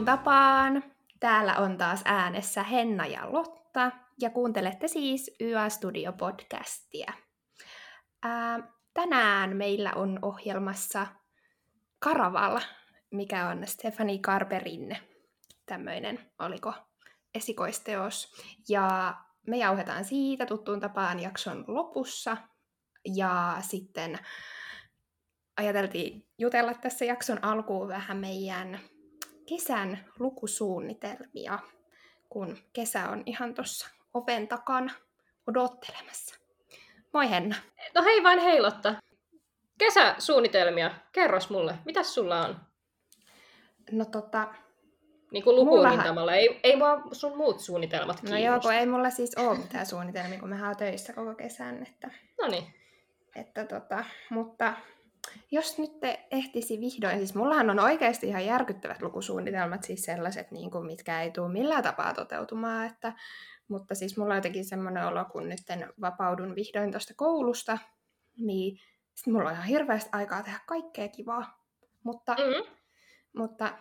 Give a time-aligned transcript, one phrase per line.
[0.00, 0.84] Tuttuun tapaan
[1.20, 7.12] täällä on taas äänessä Henna ja Lotta, ja kuuntelette siis YA Studio podcastia.
[8.22, 11.06] Ää, tänään meillä on ohjelmassa
[11.98, 12.60] Karaval,
[13.10, 14.96] mikä on Stefani Karperin
[15.66, 16.72] tämmöinen, oliko
[17.34, 18.32] esikoisteos.
[18.68, 19.14] Ja
[19.46, 22.36] me jauhetaan siitä tuttuun tapaan jakson lopussa.
[23.14, 24.18] Ja sitten
[25.56, 28.80] ajateltiin jutella tässä jakson alkuun vähän meidän
[29.50, 31.58] kesän lukusuunnitelmia,
[32.28, 34.94] kun kesä on ihan tuossa oven takana
[35.46, 36.36] odottelemassa.
[37.12, 37.56] Moi Henna.
[37.94, 38.94] No hei vain heilotta.
[39.78, 40.90] Kesäsuunnitelmia.
[41.12, 42.56] Kerros mulle, mitä sulla on?
[43.92, 44.54] No tota...
[45.32, 46.34] Niin kuin lukurintamalla.
[46.34, 48.46] Ei, ei mua sun muut suunnitelmat kiinnosta.
[48.46, 51.82] No joo, kun ei mulla siis ole mitään suunnitelmia, kun mä oon töissä koko kesän.
[51.82, 52.10] Että...
[52.42, 52.74] No niin.
[53.36, 54.74] Että tota, mutta
[55.50, 60.70] jos nyt te ehtisi vihdoin, siis mullahan on oikeasti ihan järkyttävät lukusuunnitelmat, siis sellaiset, niin
[60.70, 63.12] kuin, mitkä ei tule millään tapaa toteutumaan, että,
[63.68, 65.60] mutta siis mulla on jotenkin semmoinen olo, kun nyt
[66.00, 67.78] vapaudun vihdoin tuosta koulusta,
[68.36, 68.78] niin
[69.14, 71.64] sitten mulla on ihan hirveästi aikaa tehdä kaikkea kivaa.
[72.04, 72.76] Mutta, mm-hmm.
[73.36, 73.78] mutta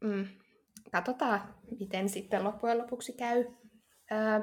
[0.00, 0.28] mm,
[0.92, 3.44] katsotaan, miten sitten loppujen lopuksi käy.
[4.12, 4.40] Öö,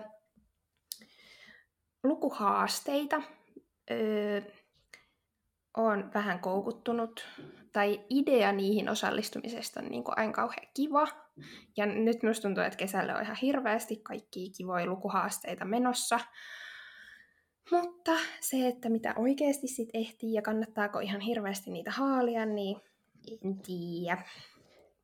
[2.03, 3.21] lukuhaasteita.
[3.91, 4.41] Öö,
[5.77, 7.27] olen vähän koukuttunut,
[7.73, 11.07] tai idea niihin osallistumisesta on niin kuin aina kauhean kiva.
[11.77, 16.19] Ja nyt minusta tuntuu, että kesällä on ihan hirveästi kaikki kivoja lukuhaasteita menossa.
[17.71, 22.77] Mutta se, että mitä oikeasti sitten ehtii ja kannattaako ihan hirveästi niitä haalia, niin
[23.27, 24.23] en tiedä.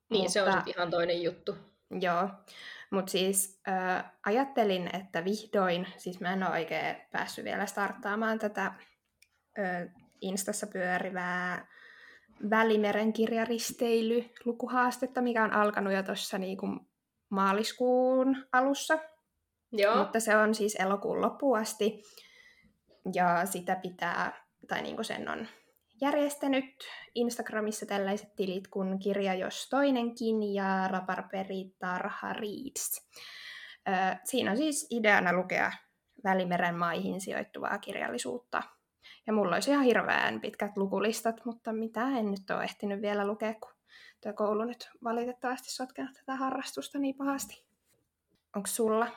[0.09, 1.55] Niin, Mutta, se on sitten ihan toinen juttu.
[2.01, 2.29] Joo,
[2.89, 8.65] mutta siis äh, ajattelin, että vihdoin, siis mä en ole oikein päässyt vielä starttaamaan tätä
[8.65, 8.75] äh,
[10.21, 11.67] Instassa pyörivää
[12.49, 16.67] Välimeren kirjaristeily lukuhaastetta, mikä on alkanut jo tuossa niinku
[17.29, 18.99] maaliskuun alussa.
[19.71, 19.95] Joo.
[19.95, 22.03] Mutta se on siis elokuun loppuun asti.
[23.13, 25.47] Ja sitä pitää, tai niinku sen on
[26.01, 33.09] järjestänyt Instagramissa tällaiset tilit kuin Kirja jos toinenkin ja Raparperi Tarha Reads.
[34.23, 35.71] siinä on siis ideana lukea
[36.23, 38.63] Välimeren maihin sijoittuvaa kirjallisuutta
[39.27, 43.53] ja mulla olisi ihan hirveän pitkät lukulistat, mutta mitä en nyt ole ehtinyt vielä lukea,
[43.53, 43.71] kun
[44.23, 47.65] tuo koulu nyt valitettavasti sotkenut tätä harrastusta niin pahasti.
[48.55, 49.07] Onko sulla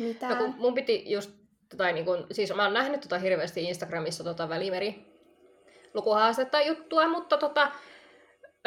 [0.00, 0.38] mitään?
[0.38, 1.30] No, mun piti just,
[1.76, 5.08] tai niin kun, siis mä oon nähnyt tota hirveästi Instagramissa tota välimeri
[5.94, 7.72] lukuhaastetta juttua, mutta tota,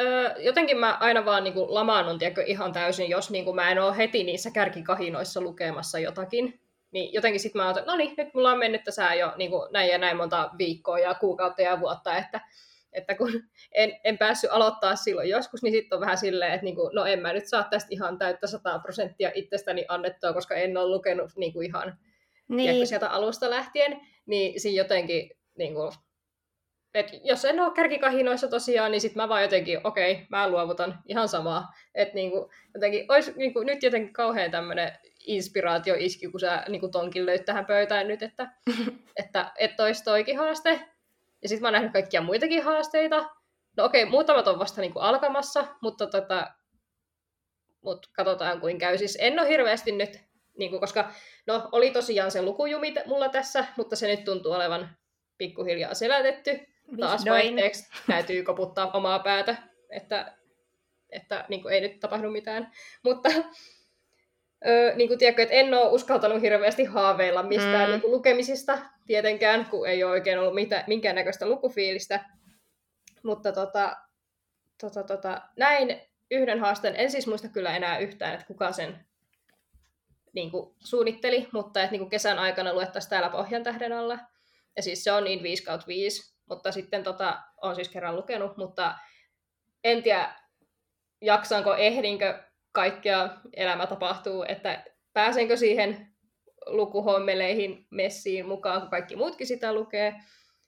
[0.00, 4.24] öö, jotenkin mä aina vaan niin lamaannun ihan täysin, jos niin mä en ole heti
[4.24, 6.61] niissä kärkikahinoissa lukemassa jotakin.
[6.92, 9.72] Niin jotenkin sitten mä ajattelin, no niin, nyt mulla on mennyt tässä jo niin kuin
[9.72, 12.40] näin ja näin monta viikkoa ja kuukautta ja vuotta, että,
[12.92, 13.42] että kun
[13.72, 17.04] en, en päässyt aloittaa silloin joskus, niin sitten on vähän silleen, että niin kuin, no
[17.04, 21.30] en mä nyt saa tästä ihan täyttä 100 prosenttia itsestäni annettua, koska en ole lukenut
[21.36, 21.98] niin kuin ihan
[22.48, 22.86] niin.
[22.86, 25.92] sieltä alusta lähtien, niin siinä jotenkin niin kuin,
[26.94, 30.98] et jos en ole kärkikahinoissa tosiaan, niin sitten mä vaan jotenkin, okei, okay, mä luovutan
[31.06, 31.72] ihan samaa.
[31.94, 34.92] Että niinku, jotenkin, olisi niinku, nyt jotenkin kauhean tämmöinen
[35.26, 38.52] inspiraatio iski, kun sä niin kuin tonkin löyt tähän pöytään nyt, että,
[39.24, 40.88] että, että olisi toikin haaste.
[41.42, 43.30] Ja sitten mä oon nähnyt kaikkia muitakin haasteita.
[43.76, 46.50] No okei, okay, muutamat on vasta niin kuin alkamassa, mutta tota,
[47.82, 48.98] mut katsotaan kuin käy.
[48.98, 50.20] Siis en ole hirveästi nyt,
[50.58, 51.10] niin kuin, koska
[51.46, 54.96] no oli tosiaan se lukujumi mulla tässä, mutta se nyt tuntuu olevan
[55.38, 56.60] pikkuhiljaa selätetty.
[57.00, 59.56] Taas vaihteeksi täytyy koputtaa omaa päätä,
[59.90, 60.36] että,
[61.10, 62.72] että niin kuin ei nyt tapahdu mitään.
[63.02, 63.28] Mutta
[64.66, 67.90] Öö, niin kuin tiedätkö, että en ole uskaltanut hirveästi haaveilla mistään mm.
[67.90, 72.24] niin kuin lukemisista tietenkään, kun ei ole oikein ollut mitään, minkäännäköistä lukufiilistä.
[73.22, 73.96] Mutta tota,
[74.80, 76.00] tota, tota, näin
[76.30, 76.96] yhden haasteen.
[76.96, 79.06] En siis muista kyllä enää yhtään, että kuka sen
[80.32, 84.18] niin kuin, suunnitteli, mutta että niin kuin kesän aikana luettaisiin täällä Pohjan tähden alla.
[84.76, 88.56] Ja siis se on niin 5 kautta 5, mutta sitten tota, on siis kerran lukenut,
[88.56, 88.94] mutta
[89.84, 90.34] en tiedä,
[91.20, 92.42] jaksanko, ehdinkö
[92.72, 96.12] kaikkea elämä tapahtuu, että pääsenkö siihen
[96.66, 100.14] lukuhommeleihin messiin mukaan, kun kaikki muutkin sitä lukee.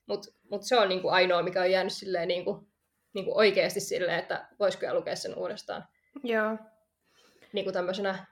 [0.06, 2.69] Mutta mut se on niinku ainoa, mikä on jäänyt silleen niinku,
[3.15, 5.89] niinku oikeasti silleen, että voisiko lukea sen uudestaan.
[6.23, 6.59] Joo.
[7.53, 8.27] Niinku tämmöisenä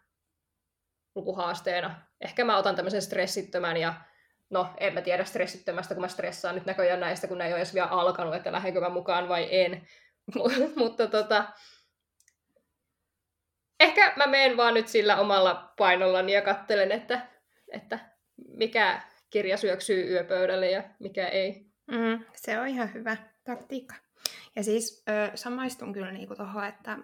[1.15, 2.01] lukuhaasteena.
[2.21, 3.95] Ehkä mä otan tämmöisen stressittömän ja
[4.51, 7.59] no, en mä tiedä stressittömästä, kun mä stressaan nyt näköjään näistä, kun ne ei ole
[7.59, 9.89] edes vielä alkanut, että lähdenkö mä mukaan vai en.
[10.77, 11.45] mutta tota,
[13.83, 17.27] ehkä mä menen vaan nyt sillä omalla painollani ja kattelen, että,
[17.73, 17.99] että
[18.49, 21.67] mikä kirja syöksyy yöpöydälle ja mikä ei.
[21.87, 23.95] Mm, se on ihan hyvä taktiikka.
[24.57, 26.99] Ja siis ö, samaistun kyllä niinku tuohon, että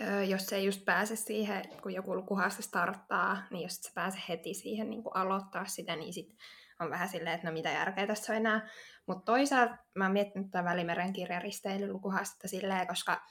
[0.00, 4.18] öö, jos se ei just pääse siihen, kun joku lukuhaaste starttaa, niin jos se pääse
[4.28, 6.36] heti siihen niin kuin aloittaa sitä, niin sit
[6.80, 8.68] on vähän silleen, että no mitä järkeä tässä on enää.
[9.06, 13.22] Mutta toisaalta mä oon miettinyt tätä Välimeren kirjaristeilyn lukuhaastetta silleen, koska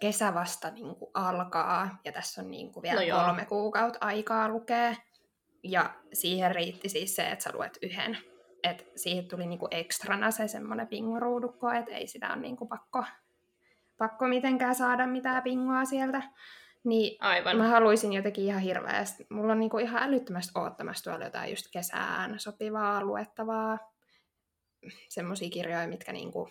[0.00, 3.24] kesä vasta niin kuin alkaa, ja tässä on niin kuin vielä No joo.
[3.24, 4.94] kolme kuukautta aikaa lukea,
[5.62, 8.18] ja siihen riitti siis se, että sä luet yhden.
[8.62, 13.04] Et siihen tuli niinku ekstrana se semmoinen pingoruudukko, että ei sitä ole niinku pakko,
[13.98, 16.22] pakko mitenkään saada mitään pingoa sieltä.
[16.84, 17.56] Niin Aivan.
[17.56, 19.26] mä haluaisin jotenkin ihan hirveästi.
[19.30, 23.78] Mulla on niinku ihan älyttömästi oottamassa tuolla jotain just kesään sopivaa, luettavaa.
[25.08, 26.50] Semmoisia kirjoja, mitkä niinku,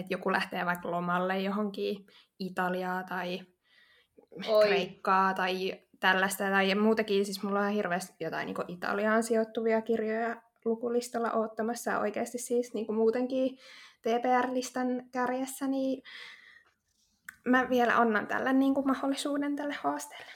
[0.00, 2.06] että joku lähtee vaikka lomalle johonkin
[2.38, 3.40] Italiaa tai
[4.46, 4.66] Oi.
[4.66, 6.44] Kreikkaa tai tällaista.
[6.44, 11.98] Tai muutenkin, siis mulla on hirveästi jotain niin Italiaan sijoittuvia kirjoja lukulistalla oottamassa.
[11.98, 13.58] Oikeasti siis niin kuin muutenkin
[14.02, 16.02] TPR-listan kärjessä, niin
[17.44, 20.32] mä vielä annan tälle niin kuin mahdollisuuden tälle haasteelle.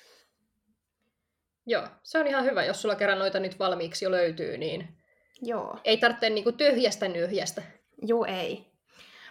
[1.67, 4.89] Joo, se on ihan hyvä, jos sulla kerran noita nyt valmiiksi jo löytyy, niin
[5.43, 7.63] Joo, ei tarvitse niinku tyhjästä nyhjästä.
[8.03, 8.74] juu ei.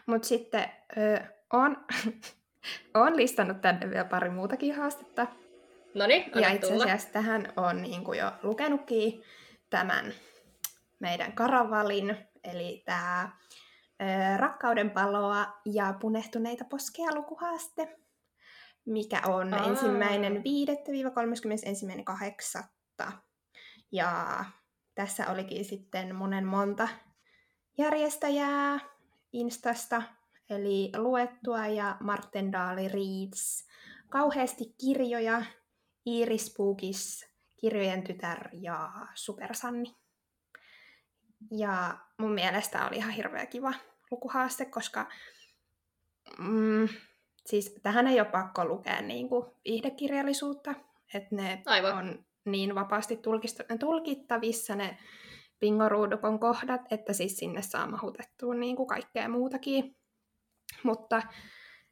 [0.05, 0.65] Mutta sitten
[0.97, 1.21] ö,
[1.53, 1.85] on,
[3.03, 5.27] on listannut tänne vielä pari muutakin haastetta.
[5.93, 6.83] No niin, Ja itse tulla.
[6.83, 9.23] asiassa tähän on niin kuin jo lukenutkin
[9.69, 10.13] tämän
[10.99, 13.29] meidän karavalin, eli tämä
[14.37, 17.97] Rakkauden paloa ja punehtuneita poskeja lukuhaaste,
[18.85, 19.65] mikä on Aa.
[19.65, 20.43] ensimmäinen
[22.59, 22.63] 5-31.8.
[23.91, 24.45] Ja
[24.95, 26.87] tässä olikin sitten monen monta
[27.77, 28.79] järjestäjää
[29.33, 30.03] Instasta,
[30.49, 33.67] eli Luettua ja Martendaali Reads.
[34.09, 35.45] Kauheasti kirjoja,
[36.05, 39.95] Iris Puukis, Kirjojen tytär ja Supersanni.
[41.51, 43.73] Ja mun mielestä oli ihan hirveä kiva
[44.11, 45.09] lukuhaaste, koska
[46.37, 46.89] mm,
[47.45, 50.75] siis tähän ei ole pakko lukea niin kuin viihdekirjallisuutta,
[51.13, 51.97] että ne Aivan.
[51.97, 53.19] on niin vapaasti
[53.79, 54.97] tulkittavissa ne
[55.63, 59.95] pingoruudukon kohdat, että siis sinne saa mahutettua niin kuin kaikkea muutakin.
[60.83, 61.21] Mutta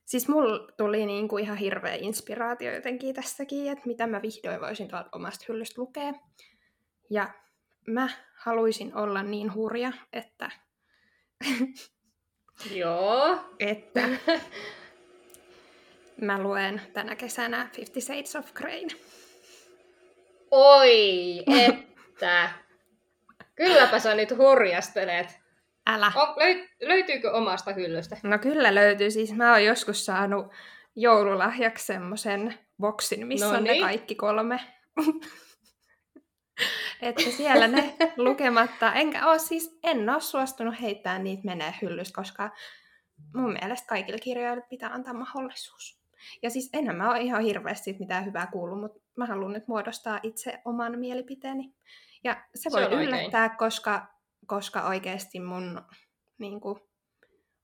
[0.05, 4.87] siis mulla tuli niin kuin ihan hirveä inspiraatio jotenkin tästäkin, että mitä mä vihdoin voisin
[4.87, 6.13] tuolta omasta hyllystä lukea.
[7.09, 7.33] Ja
[7.87, 10.51] mä haluaisin olla niin hurja, että,
[12.71, 13.39] Joo.
[13.59, 14.01] että
[16.27, 18.87] mä luen tänä kesänä Fifty Shades of Grey.
[20.51, 22.49] Oi, että.
[23.61, 25.39] Kylläpä sä nyt hurjastelet.
[25.87, 26.11] Älä.
[26.15, 28.17] O, löy, löytyykö omasta hyllystä?
[28.23, 29.11] No kyllä löytyy.
[29.11, 30.53] Siis mä oon joskus saanut
[30.95, 33.83] joululahjaksi semmoisen boksin, missä No on ne niin.
[33.83, 34.59] kaikki kolme.
[37.01, 38.93] että siellä ne lukematta.
[38.93, 42.49] Enkä oo siis, en oo suostunut heittää niitä menee hyllystä, koska
[43.35, 46.01] mun mielestä kaikille kirjoille pitää antaa mahdollisuus.
[46.41, 50.19] Ja siis enhän mä ole ihan hirveästi mitään hyvää kuullut, mutta mä haluan nyt muodostaa
[50.23, 51.73] itse oman mielipiteeni.
[52.23, 53.01] Ja se Se voi oikein.
[53.01, 54.07] yllättää, koska,
[54.47, 55.81] koska oikeasti mun
[56.37, 56.79] niin kuin,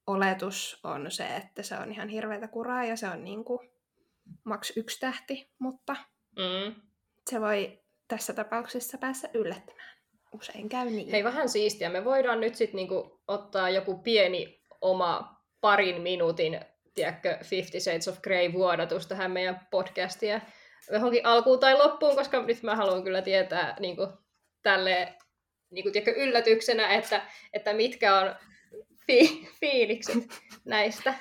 [0.08, 3.70] oletus on se, että se on ihan hirveätä kuraa ja se on niin kuin,
[4.44, 5.96] maks yksi tähti, mutta
[6.38, 6.76] Mm.
[7.30, 9.98] se voi tässä tapauksessa päässä yllättämään.
[10.32, 11.10] Usein käy niin.
[11.12, 11.90] Hei, vähän siistiä.
[11.90, 16.60] Me voidaan nyt sitten niinku ottaa joku pieni oma parin minuutin,
[16.96, 20.42] tiedätkö, Fifty Shades of Grey vuodatus tähän meidän podcastiin
[20.92, 24.08] johonkin alkuun tai loppuun, koska nyt mä haluan kyllä tietää niinku,
[24.68, 25.14] tälle
[25.72, 27.22] niinku, tiedätkö, yllätyksenä, että,
[27.54, 28.36] että mitkä on
[29.08, 31.14] fi- fiilikset näistä.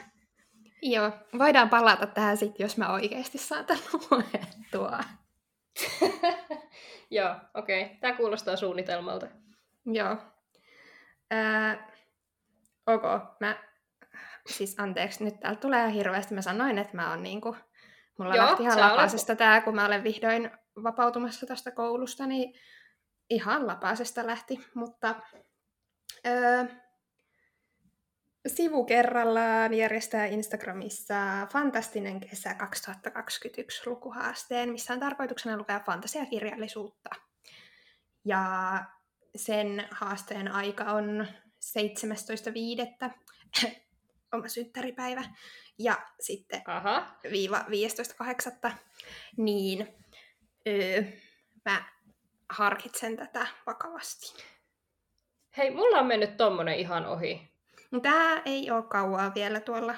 [0.82, 5.00] Joo, voidaan palata tähän sitten, jos mä oikeasti saan tämän luettua.
[7.10, 7.82] Joo, okei.
[7.82, 7.96] Okay.
[8.00, 9.26] Tämä kuulostaa suunnitelmalta.
[9.86, 10.16] Joo.
[11.30, 11.92] Ää,
[12.86, 13.02] ok,
[13.40, 13.56] mä,
[14.46, 16.34] siis anteeksi, nyt täältä tulee hirveästi.
[16.34, 17.56] Mä sanoin, että mä oon niinku,
[18.18, 20.50] mulla Joo, lähti ihan olet- lapasesta tää, kun mä olen vihdoin
[20.82, 22.54] vapautumassa tästä koulusta, niin
[23.30, 25.14] ihan lapasesta lähti, mutta
[26.26, 26.64] öö,
[28.46, 37.10] sivu kerrallaan järjestää Instagramissa Fantastinen kesä 2021 lukuhaasteen, missä on tarkoituksena lukea fantasiakirjallisuutta.
[38.24, 38.84] Ja
[39.36, 41.26] sen haasteen aika on
[43.06, 43.10] 17.5.
[44.34, 45.24] oma synttäripäivä.
[45.78, 47.18] Ja sitten Aha.
[47.30, 47.64] viiva
[48.68, 48.72] 15.8.
[49.36, 49.88] Niin
[50.68, 51.02] öö,
[51.64, 51.95] mä
[52.50, 54.44] harkitsen tätä vakavasti.
[55.56, 57.50] Hei, mulla on mennyt tommonen ihan ohi.
[57.90, 59.94] No, Tää ei ole kauaa vielä tuolla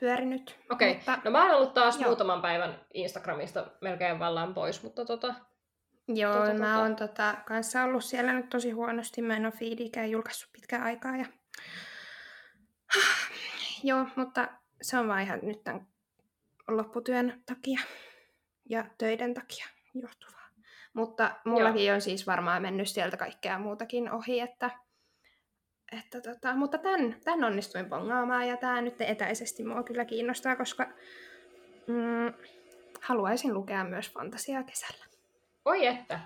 [0.00, 0.58] pyörinyt.
[0.70, 2.08] Okei, Mutta, no mä oon ollut taas Joo.
[2.08, 5.34] muutaman päivän Instagramista melkein vallan pois, mutta tota,
[6.08, 6.78] joo, tota, mä tota.
[6.78, 9.22] oon tota, kanssa ollut siellä nyt tosi huonosti.
[9.22, 11.16] Mä en ole feedikään julkaissut pitkään aikaa.
[11.16, 11.26] Ja...
[13.90, 14.48] joo, mutta
[14.82, 15.86] se on vaan ihan nyt tämän
[16.68, 17.80] lopputyön takia
[18.68, 20.39] ja töiden takia johtuvaa.
[20.92, 21.94] Mutta mullakin Joo.
[21.94, 24.70] on siis varmaan mennyt sieltä kaikkea muutakin ohi, että,
[25.92, 30.86] että tota, mutta tämän, tämän onnistuin pongaamaan ja tämä nyt etäisesti mua kyllä kiinnostaa, koska
[31.86, 32.34] mm,
[33.00, 35.04] haluaisin lukea myös fantasiaa kesällä.
[35.64, 36.20] Oi että!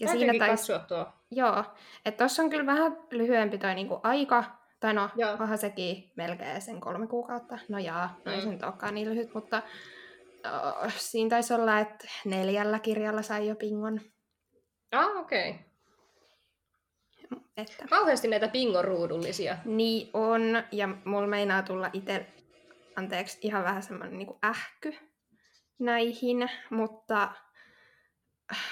[0.00, 0.66] Ja siinä tais...
[0.88, 1.06] tuo.
[1.30, 1.64] Joo,
[2.04, 4.44] että tuossa on kyllä vähän lyhyempi toi niinku aika,
[4.80, 5.32] tai no, Joo.
[5.32, 7.58] onhan sekin melkein sen kolme kuukautta.
[7.68, 8.44] No jaa, no ei mm.
[8.44, 9.62] se nyt olekaan niin lyhyt, mutta
[10.46, 14.00] uh, siinä taisi olla, että neljällä kirjalla sai jo pingon.
[14.92, 15.50] Ah, okei.
[15.50, 15.62] Okay.
[17.56, 17.84] Että...
[17.90, 19.56] Kauheasti näitä pingon ruudullisia.
[19.64, 20.42] Niin on,
[20.72, 22.26] ja mulla meinaa tulla itse,
[22.96, 24.94] anteeksi, ihan vähän semmoinen niin ähky
[25.78, 27.32] näihin, mutta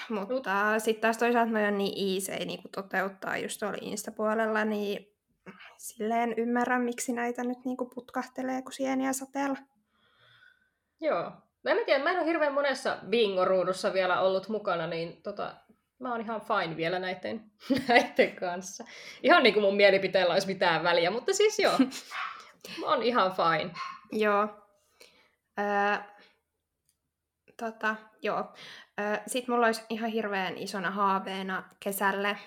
[0.09, 5.07] mutta sitten taas toisaalta noin on niin easy niin toteuttaa just tuolla Insta-puolella, niin
[5.79, 9.59] silleen ymmärrän, miksi näitä nyt niin kuin putkahtelee kuin sieniä sateella.
[11.01, 11.33] Joo.
[11.67, 15.55] Mä en tiedä, mä en ole hirveän monessa bingo-ruudussa vielä ollut mukana, niin tota,
[15.99, 17.51] mä oon ihan fine vielä näiden,
[17.89, 18.85] näiden kanssa.
[19.23, 21.79] Ihan niin kuin mun mielipiteellä olisi mitään väliä, mutta siis joo,
[22.81, 23.75] mä oon ihan fine.
[24.13, 24.49] Joo.
[25.59, 25.99] Öö,
[27.57, 28.45] tota, joo.
[29.27, 32.39] Sitten mulla olisi ihan hirveän isona haaveena kesälle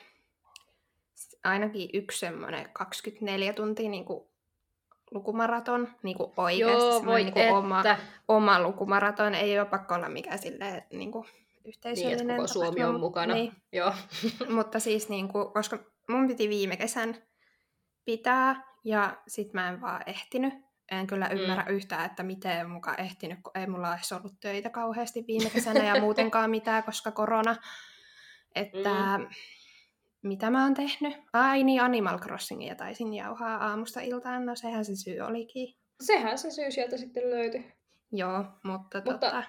[1.43, 4.28] ainakin yksi semmoinen 24 tuntia niin kuin
[5.11, 7.83] lukumaraton, niin kuin oikeasti Joo, voi niin kuin oma,
[8.27, 9.35] oma lukumaraton.
[9.35, 11.27] Ei ole pakko olla mikään silleen niin kuin
[11.65, 12.27] yhteisöllinen.
[12.27, 13.33] Niin, koko Suomi on mukana.
[13.33, 13.51] Niin.
[13.71, 13.93] Joo.
[14.55, 17.15] Mutta siis, niin kuin, koska mun piti viime kesän
[18.05, 20.53] pitää, ja sit mä en vaan ehtinyt.
[20.91, 21.37] En kyllä mm.
[21.37, 21.75] ymmärrä mm.
[21.75, 26.01] yhtään, että miten mukaan ehtinyt, kun ei mulla olisi ollut töitä kauheasti viime kesänä ja
[26.05, 27.55] muutenkaan mitään, koska korona.
[28.55, 29.27] Että mm
[30.21, 31.17] mitä mä oon tehnyt?
[31.33, 35.75] Ai niin, Animal Crossingia taisin jauhaa aamusta iltaan, no sehän se syy olikin.
[36.01, 37.73] Sehän se syy sieltä sitten löytyi.
[38.11, 39.43] Joo, mutta, mutta tota...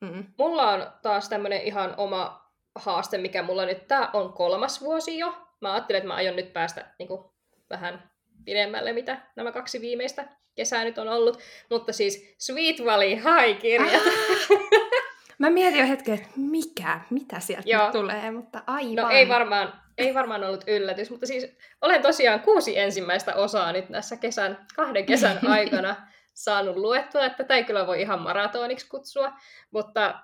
[0.00, 0.24] Mm.
[0.38, 5.34] Mulla on taas tämmönen ihan oma haaste, mikä mulla nyt, tää on kolmas vuosi jo.
[5.60, 7.24] Mä ajattelin, että mä aion nyt päästä niin kuin,
[7.70, 8.10] vähän
[8.44, 11.38] pidemmälle, mitä nämä kaksi viimeistä kesää nyt on ollut.
[11.70, 14.02] Mutta siis Sweet Valley High-kirjat.
[15.38, 17.92] Mä mietin jo hetken, että mikä, mitä sieltä Joo.
[17.92, 18.94] tulee, mutta aivan.
[18.94, 23.84] No ei varmaan, ei varmaan ollut yllätys, mutta siis olen tosiaan kuusi ensimmäistä osaa nyt
[23.92, 25.96] tässä kesän, kahden kesän aikana
[26.34, 29.32] saanut luettua, että tätä ei kyllä voi ihan maratoniksi kutsua,
[29.70, 30.22] mutta,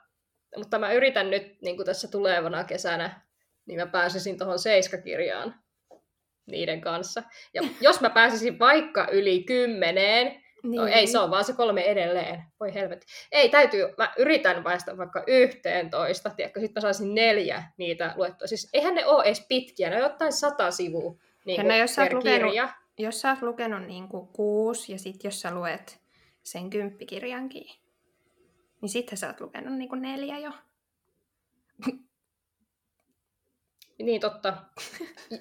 [0.57, 3.21] mutta mä yritän nyt niin kuin tässä tulevana kesänä,
[3.67, 5.55] niin mä pääsisin tuohon seiskakirjaan
[6.47, 7.23] niiden kanssa.
[7.55, 10.81] Ja jos mä pääsisin vaikka yli kymmeneen, niin.
[10.81, 12.43] No ei, se on vaan se kolme edelleen.
[12.61, 13.07] Voi helvetti.
[13.33, 18.47] Ei, täytyy, mä yritän päästä vaikka yhteen toista, tiedätkö, sitten mä saisin neljä niitä luettua.
[18.47, 21.15] Siis eihän ne ole edes pitkiä, ne on jotain sata sivua
[21.45, 22.69] niin no, jos per lukenut, kirja.
[22.99, 26.01] Jos sä oot lukenut niin kuin kuusi ja sitten jos sä luet
[26.43, 27.67] sen kymppikirjankin,
[28.81, 30.53] niin sitten sä oot lukenut niin kuin neljä jo.
[33.99, 34.57] Niin totta.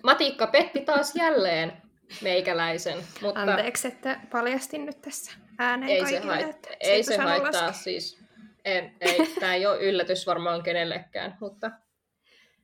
[0.03, 1.88] Matikka petti taas jälleen
[2.21, 2.97] meikäläisen.
[3.21, 3.41] Mutta...
[3.41, 6.37] Anteeksi, että paljastin nyt tässä ääneen ei kaikille.
[6.37, 6.67] Se hait...
[6.79, 7.83] Ei se haittaa laske.
[7.83, 8.19] siis.
[8.65, 11.71] En, ei, tämä ei ole yllätys varmaan kenellekään, mutta...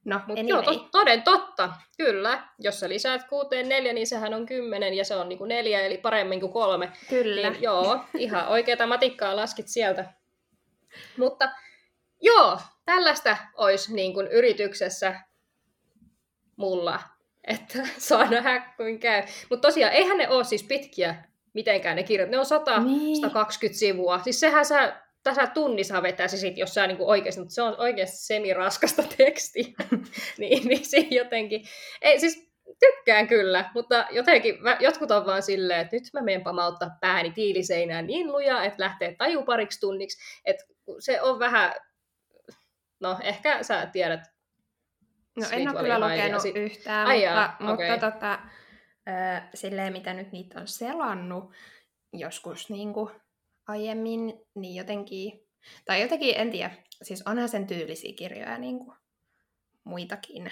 [0.06, 0.50] No, Mut anyway.
[0.50, 2.48] joo, to, toden totta, kyllä.
[2.60, 5.98] Jos sä lisäät kuuteen neljä, niin sehän on kymmenen ja se on niinku neljä, eli
[5.98, 6.92] paremmin kuin kolme.
[7.10, 7.50] Kyllä.
[7.50, 10.14] Niin, joo, ihan oikeata matikkaa laskit sieltä.
[11.18, 11.50] Mutta
[12.22, 15.20] joo, tällaista olisi niin kuin yrityksessä
[16.56, 17.00] mulla
[17.48, 19.24] että saa nähdä kuin käy.
[19.50, 21.16] Mutta tosiaan, eihän ne ole siis pitkiä
[21.54, 22.30] mitenkään ne kirjat.
[22.30, 23.22] Ne on 100, niin.
[23.22, 24.20] 120 sivua.
[24.20, 29.04] Siis sehän sä tässä tunnissa vetäisit, jos sä niinku oikeasti, mutta se on oikeasti semiraskasta
[29.18, 29.66] tekstiä.
[30.38, 31.66] niin, niin se jotenkin...
[32.02, 36.44] Ei, siis tykkään kyllä, mutta jotenkin mä, jotkut on vaan silleen, että nyt mä menen
[36.44, 40.42] pamauttaa pääni tiiliseinään niin lujaa, että lähtee taju pariksi tunniksi.
[40.46, 40.64] Että
[41.00, 41.74] se on vähän...
[43.00, 44.35] No, ehkä sä tiedät
[45.36, 46.56] No en ole kyllä lukenut sit...
[46.56, 47.68] yhtään, Ai mutta, jaa, okay.
[47.68, 48.40] mutta tota,
[49.10, 51.54] äh, silleen mitä nyt niitä on selannut
[52.14, 53.10] joskus niin kuin
[53.68, 55.32] aiemmin, niin jotenkin,
[55.86, 58.98] tai jotenkin en tiedä, siis onhan sen tyylisiä kirjoja niin kuin
[59.84, 60.52] muitakin.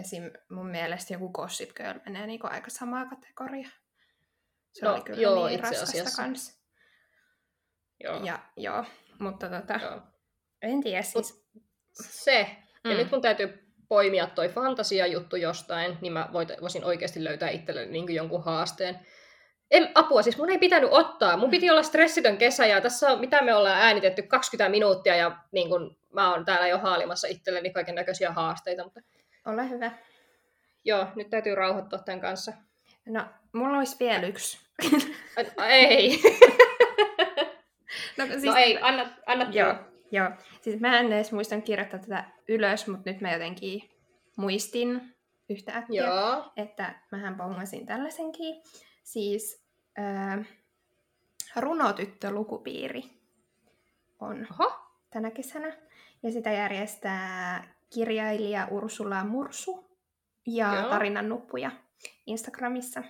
[0.00, 0.22] Esim.
[0.50, 3.68] mun mielestä joku Gossip Girl menee niin kuin aika samaa kategoria.
[4.72, 6.22] Se no, oli kyllä joo, niin itse asiassa.
[6.22, 6.62] Kans.
[8.04, 8.24] Joo.
[8.24, 8.84] Ja, joo,
[9.18, 10.00] mutta tota, joo.
[10.62, 11.34] en tiedä siis.
[11.34, 11.44] Mut
[11.92, 12.90] se, Mm.
[12.90, 16.28] Ja nyt mun täytyy poimia toi fantasia-juttu jostain, niin mä
[16.60, 18.98] voisin oikeasti löytää itselleni niin jonkun haasteen.
[19.70, 21.36] En, apua, siis mun ei pitänyt ottaa.
[21.36, 25.36] Mun piti olla stressitön kesä ja tässä on, mitä me ollaan äänitetty, 20 minuuttia ja
[25.52, 28.84] niin kun, mä oon täällä jo haalimassa itselleni kaiken näköisiä haasteita.
[28.84, 29.00] Mutta...
[29.46, 29.90] Ole hyvä.
[30.84, 32.52] Joo, nyt täytyy rauhoittua tämän kanssa.
[33.06, 34.58] No, mulla olisi vielä yksi.
[35.68, 36.20] ei.
[38.18, 39.74] No, siis, No ei, anna, anna Joo,
[40.12, 40.30] joo.
[40.60, 43.90] Siis mä en edes muistanut kirjoittaa tätä ylös, mutta nyt mä jotenkin
[44.36, 45.14] muistin
[45.48, 46.52] yhtäkkiä, Joo.
[46.56, 48.62] että mähän pongasin tällaisenkin.
[49.02, 49.64] Siis
[49.98, 50.46] äh,
[51.56, 53.02] runotyttö-lukupiiri
[54.20, 54.72] on Oho.
[55.10, 55.76] tänä kesänä.
[56.22, 57.64] Ja sitä järjestää
[57.94, 59.98] kirjailija Ursula Mursu
[60.46, 60.88] ja Joo.
[60.88, 61.70] Tarinan nuppuja
[62.26, 63.02] Instagramissa.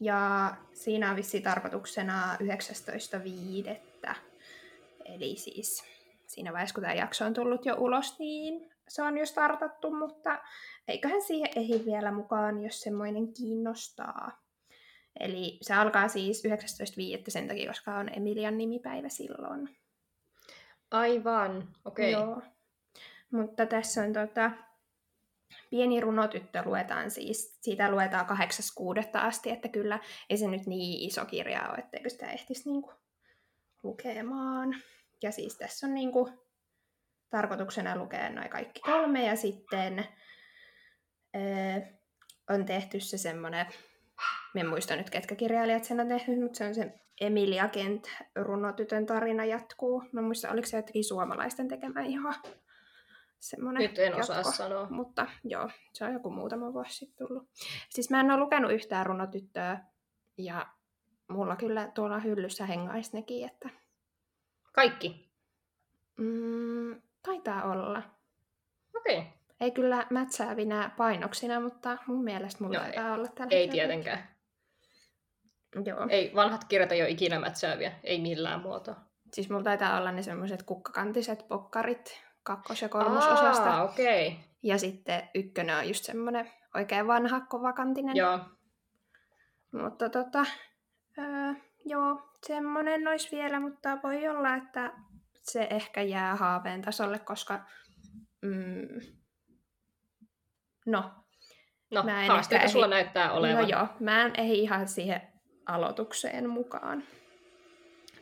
[0.00, 2.36] Ja siinä on vissiin tarkoituksena
[4.06, 4.14] 19.5.
[5.04, 5.95] Eli siis
[6.26, 10.42] siinä vaiheessa, kun tämä jakso on tullut jo ulos, niin se on jo startattu, mutta
[10.88, 14.46] eiköhän siihen ehdi vielä mukaan, jos semmoinen kiinnostaa.
[15.20, 16.52] Eli se alkaa siis 19.5.
[17.28, 19.76] sen takia, koska on Emilian nimipäivä silloin.
[20.90, 22.14] Aivan, okei.
[22.14, 22.26] Okay.
[22.26, 22.42] Joo.
[23.30, 24.50] Mutta tässä on tota,
[25.70, 28.36] pieni runotyttö luetaan siis, siitä luetaan 8.6.
[29.12, 29.98] asti, että kyllä
[30.30, 32.92] ei se nyt niin iso kirja ole, etteikö sitä ehtisi niinku
[33.82, 34.76] lukemaan.
[35.22, 36.30] Ja siis tässä on niinku
[37.30, 40.08] tarkoituksena lukea noin kaikki kolme ja sitten
[41.36, 41.80] öö,
[42.50, 43.66] on tehty se semmoinen,
[44.54, 48.08] mä en muista nyt ketkä kirjailijat sen on tehnyt, mutta se on se Emilia Kent
[48.36, 50.04] runotytön tarina jatkuu.
[50.12, 52.34] Mä en muista, oliko se jotenkin suomalaisten tekemä ihan
[53.38, 54.52] semmoinen Nyt en osaa jatko.
[54.52, 54.86] sanoa.
[54.90, 57.48] Mutta joo, se on joku muutama vuosi sitten tullut.
[57.88, 59.80] Siis mä en ole lukenut yhtään runotyttöä
[60.38, 60.66] ja
[61.28, 63.70] mulla kyllä tuolla hyllyssä hengaisi nekin, että
[64.76, 65.30] Kaikki.
[66.16, 68.02] mm, taitaa olla.
[68.96, 69.18] Okei.
[69.18, 69.30] Okay.
[69.60, 74.28] Ei kyllä mätsäävinä painoksina, mutta mun mielestä mulla Joo, taitaa olla tällä Ei tietenkään.
[75.84, 76.06] Joo.
[76.10, 77.92] Ei, vanhat kirjat ei ole ikinä mätsääviä.
[78.04, 78.96] Ei millään muotoa.
[79.32, 83.70] Siis mulla taitaa olla ne semmoiset kukkakantiset pokkarit kakkos- ja kolmososasta.
[83.70, 84.28] Aa, okei.
[84.28, 84.38] Okay.
[84.62, 88.16] Ja sitten ykkönen on just semmoinen oikein vanha, kovakantinen.
[88.16, 88.40] Joo.
[89.72, 90.44] Mutta tota,
[91.18, 91.52] öö,
[91.86, 94.92] joo, semmoinen olisi vielä, mutta voi olla, että
[95.42, 97.64] se ehkä jää haaveen tasolle, koska
[98.42, 99.00] mm,
[100.86, 101.10] no,
[101.90, 103.68] No, Mä en haasteita ehkä sulla näyttää no olevan.
[103.68, 105.32] joo, mä en ehdi ihan siihen
[105.66, 107.02] aloitukseen mukaan.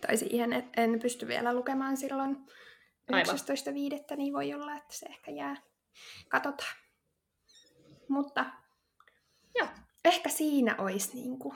[0.01, 2.37] Tai siihen, että en pysty vielä lukemaan silloin
[3.13, 3.37] Aivan.
[4.11, 4.17] 19.5.
[4.17, 5.57] niin voi olla, että se ehkä jää.
[6.29, 6.77] Katsotaan.
[8.09, 8.45] Mutta
[9.55, 9.69] Joo.
[10.05, 11.55] ehkä siinä olisi niinku...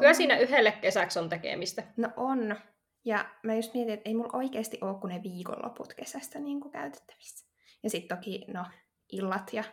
[0.00, 1.82] Kyllä siinä yhdelle kesäksi on tekemistä.
[1.96, 2.56] No on.
[3.04, 6.72] Ja mä just mietin, että ei mulla oikeasti ole kuin ne viikonloput kesästä niin kuin
[6.72, 7.46] käytettävissä.
[7.82, 8.64] Ja sitten toki, no,
[9.12, 9.64] illat ja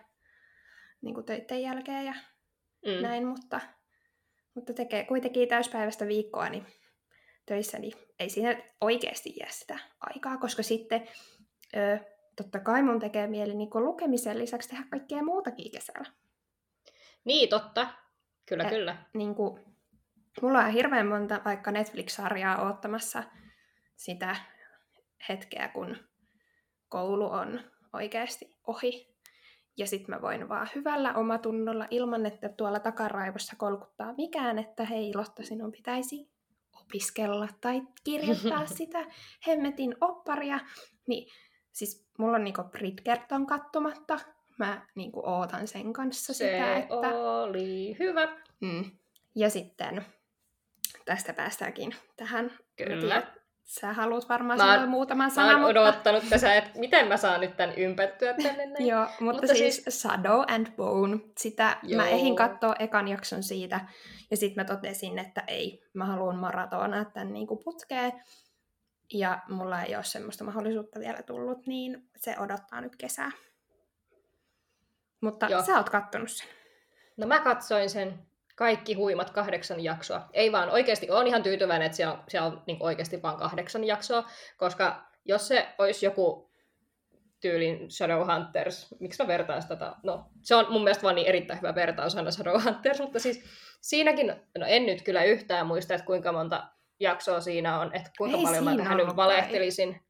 [1.02, 2.14] niin kuin töiden jälkeen ja
[2.86, 3.02] Mm.
[3.02, 3.62] näin, mutta,
[4.56, 6.66] mutta tekee kuitenkin täyspäiväistä viikkoa niin
[7.46, 11.08] töissä, niin ei siinä oikeasti jää sitä aikaa, koska sitten
[11.76, 12.00] ö,
[12.36, 16.10] totta kai mun tekee mieli niin kuin lukemisen lisäksi tehdä kaikkea muutakin kesällä.
[17.24, 17.88] Niin, totta.
[18.46, 18.70] Kyllä, Eh.
[18.70, 18.98] kyllä.
[19.14, 19.60] niin kuin,
[20.42, 23.24] mulla on hirveän monta vaikka Netflix-sarjaa oottamassa
[23.96, 24.36] sitä
[25.30, 25.98] hetkeä, kun
[26.90, 27.60] koulu on
[27.94, 29.12] oikeasti ohi.
[29.78, 35.12] Ja sitten mä voin vaan hyvällä omatunnolla ilman, että tuolla takaraivossa kolkuttaa mikään, että hei
[35.16, 36.32] Lotta, sinun pitäisi
[36.82, 39.06] opiskella tai kirjoittaa sitä
[39.48, 40.60] hemmetin opparia.
[41.08, 41.32] Niin,
[41.72, 44.20] siis mulla on niinku Bridgerton kattomatta.
[44.58, 46.96] Mä niinku ootan sen kanssa Se sitä, että...
[46.98, 48.38] oli hyvä.
[48.62, 48.92] Mm.
[49.36, 50.06] Ja sitten
[51.06, 52.46] tästä päästäänkin tähän.
[52.46, 53.24] Mä Kyllä.
[53.64, 55.82] Sä haluat varmaan Mä sanoa muutaman Mä sanan, oon mutta...
[55.82, 58.88] odottanut tässä, että miten mä saan nyt tän ympättyä tänne näin.
[58.92, 62.02] Joo, mutta, Mutta siis, siis- Shadow and Bone, sitä Joo.
[62.02, 63.80] mä ehdin katsoa ekan jakson siitä,
[64.32, 68.14] ja sitten mä totesin, että ei, mä haluan maratonaa tämän niin putkeen,
[69.14, 73.32] ja mulla ei ole semmoista mahdollisuutta vielä tullut, niin se odottaa nyt kesää.
[75.22, 75.62] Mutta Joo.
[75.66, 76.48] sä oot kattonut sen.
[77.18, 78.20] No mä katsoin sen
[78.62, 80.30] kaikki huimat kahdeksan jaksoa.
[80.34, 83.84] Ei vaan, oikeasti on ihan tyytyväinen, että siellä on, siellä on niin oikeasti vaan kahdeksan
[83.84, 86.52] jaksoa, koska jos se olisi joku
[87.40, 89.96] tyylin Shadowhunters, miksi mä vertaan sitä?
[90.04, 93.44] No, se on mun mielestä vaan niin erittäin hyvä vertaus aina Shadowhunters, mutta siis
[93.82, 96.64] siinäkin, no en nyt kyllä yhtään muista, että kuinka monta
[97.00, 100.02] jaksoa siinä on, että kuinka Ei paljon mä tähän nyt valehtelisin.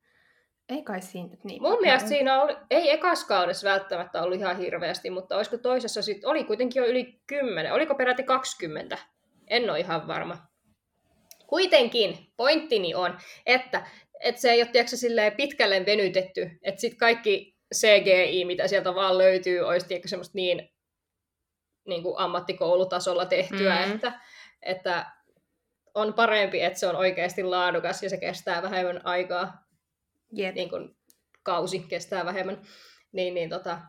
[0.71, 2.09] Ei kai siinä nyt niin Mun mielestä ole.
[2.15, 6.79] siinä oli, ei ekas kaudessa välttämättä ollut ihan hirveästi, mutta olisiko toisessa sitten, oli kuitenkin
[6.81, 8.97] jo yli 10, oliko peräti 20?
[9.47, 10.37] En ole ihan varma.
[11.47, 13.85] Kuitenkin pointtini on, että,
[14.19, 14.95] että se ei ole tiedätkö,
[15.37, 20.69] pitkälle venytetty, että sitten kaikki CGI, mitä sieltä vaan löytyy, olisi tiedätkö, semmoista niin,
[21.87, 23.91] niin kuin ammattikoulutasolla tehtyä, Mm.
[23.95, 24.19] että,
[24.61, 25.05] että
[25.93, 29.70] on parempi, että se on oikeasti laadukas ja se kestää vähemmän aikaa
[30.31, 30.55] Jep.
[30.55, 30.95] niin kuin,
[31.43, 32.61] kausi kestää vähemmän.
[33.11, 33.79] Niin, niin, tota...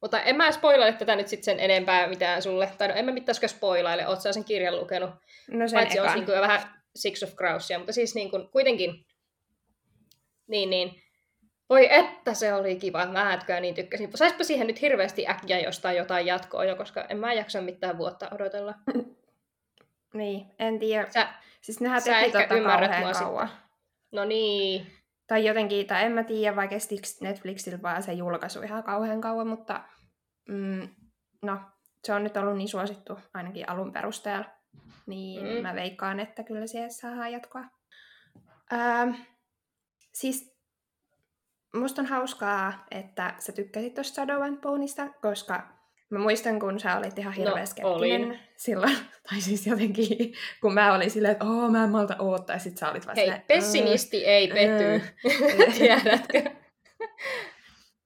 [0.00, 2.72] Mutta en mä spoilaile tätä nyt sit sen enempää mitään sulle.
[2.78, 5.10] Tai no en mä mitäskö spoilaile, oot sen kirjan lukenut.
[5.50, 6.10] No sen Paitsi ekan.
[6.10, 6.60] olisi niin vähän
[6.96, 9.06] Six of Crowsia, mutta siis niin kuin, kuitenkin,
[10.46, 11.02] niin, niin,
[11.68, 14.10] voi että se oli kiva, mä etkään niin tykkäsin.
[14.14, 18.28] Saispa siihen nyt hirveästi äkkiä jostain jotain jatkoa jo, koska en mä jaksa mitään vuotta
[18.34, 18.74] odotella.
[20.14, 21.06] Niin, en tiedä.
[21.10, 21.28] Sä,
[21.62, 23.48] Siis nehän sä ehkä tota ymmärrät mua kauan.
[24.12, 24.86] no niin,
[25.32, 29.46] Tai jotenkin, tai en mä tiedä, vai kestikö Netflixillä vaan se julkaisu ihan kauhean kauan,
[29.46, 29.84] mutta
[30.48, 30.88] mm,
[31.42, 31.60] no,
[32.04, 34.44] se on nyt ollut niin suosittu ainakin alun perusteella.
[35.06, 35.62] Niin Mm.
[35.62, 37.64] mä veikkaan, että kyllä siihen saadaan jatkoa.
[38.72, 39.10] Ähm,
[40.14, 40.56] siis
[41.74, 45.68] musta on hauskaa, että sä tykkäsit tuosta Shadow and Boneista, koska
[46.12, 48.38] mä muistan, kun sä olit ihan hirveän No, skeptinen olin.
[48.56, 48.96] silloin.
[49.30, 52.78] Tai siis jotenkin, kun mä olin silleen, että oo, mä en malta oottaa, ja sit
[52.78, 55.00] sä olit vaan hei, silleen, pessimisti ei pety, "Öö."
[55.78, 56.50] tiedätkö?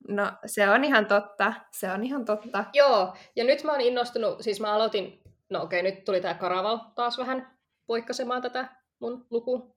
[0.09, 1.53] No, se on ihan totta.
[1.73, 2.65] Se on ihan totta.
[2.73, 6.79] Joo, ja nyt mä oon innostunut, siis mä aloitin, no okei, nyt tuli tää Karaval
[6.95, 8.69] taas vähän poikkasemaan tätä
[9.01, 9.77] mun luku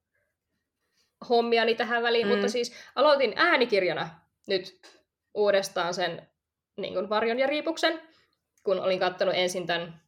[1.29, 2.31] hommiani tähän väliin, Mm.
[2.33, 4.09] mutta siis aloitin äänikirjana
[4.47, 4.81] nyt
[5.33, 6.27] uudestaan sen
[6.77, 8.01] niin kuin Varjon ja Riipuksen,
[8.69, 10.01] kun olin kattonut ensin tämän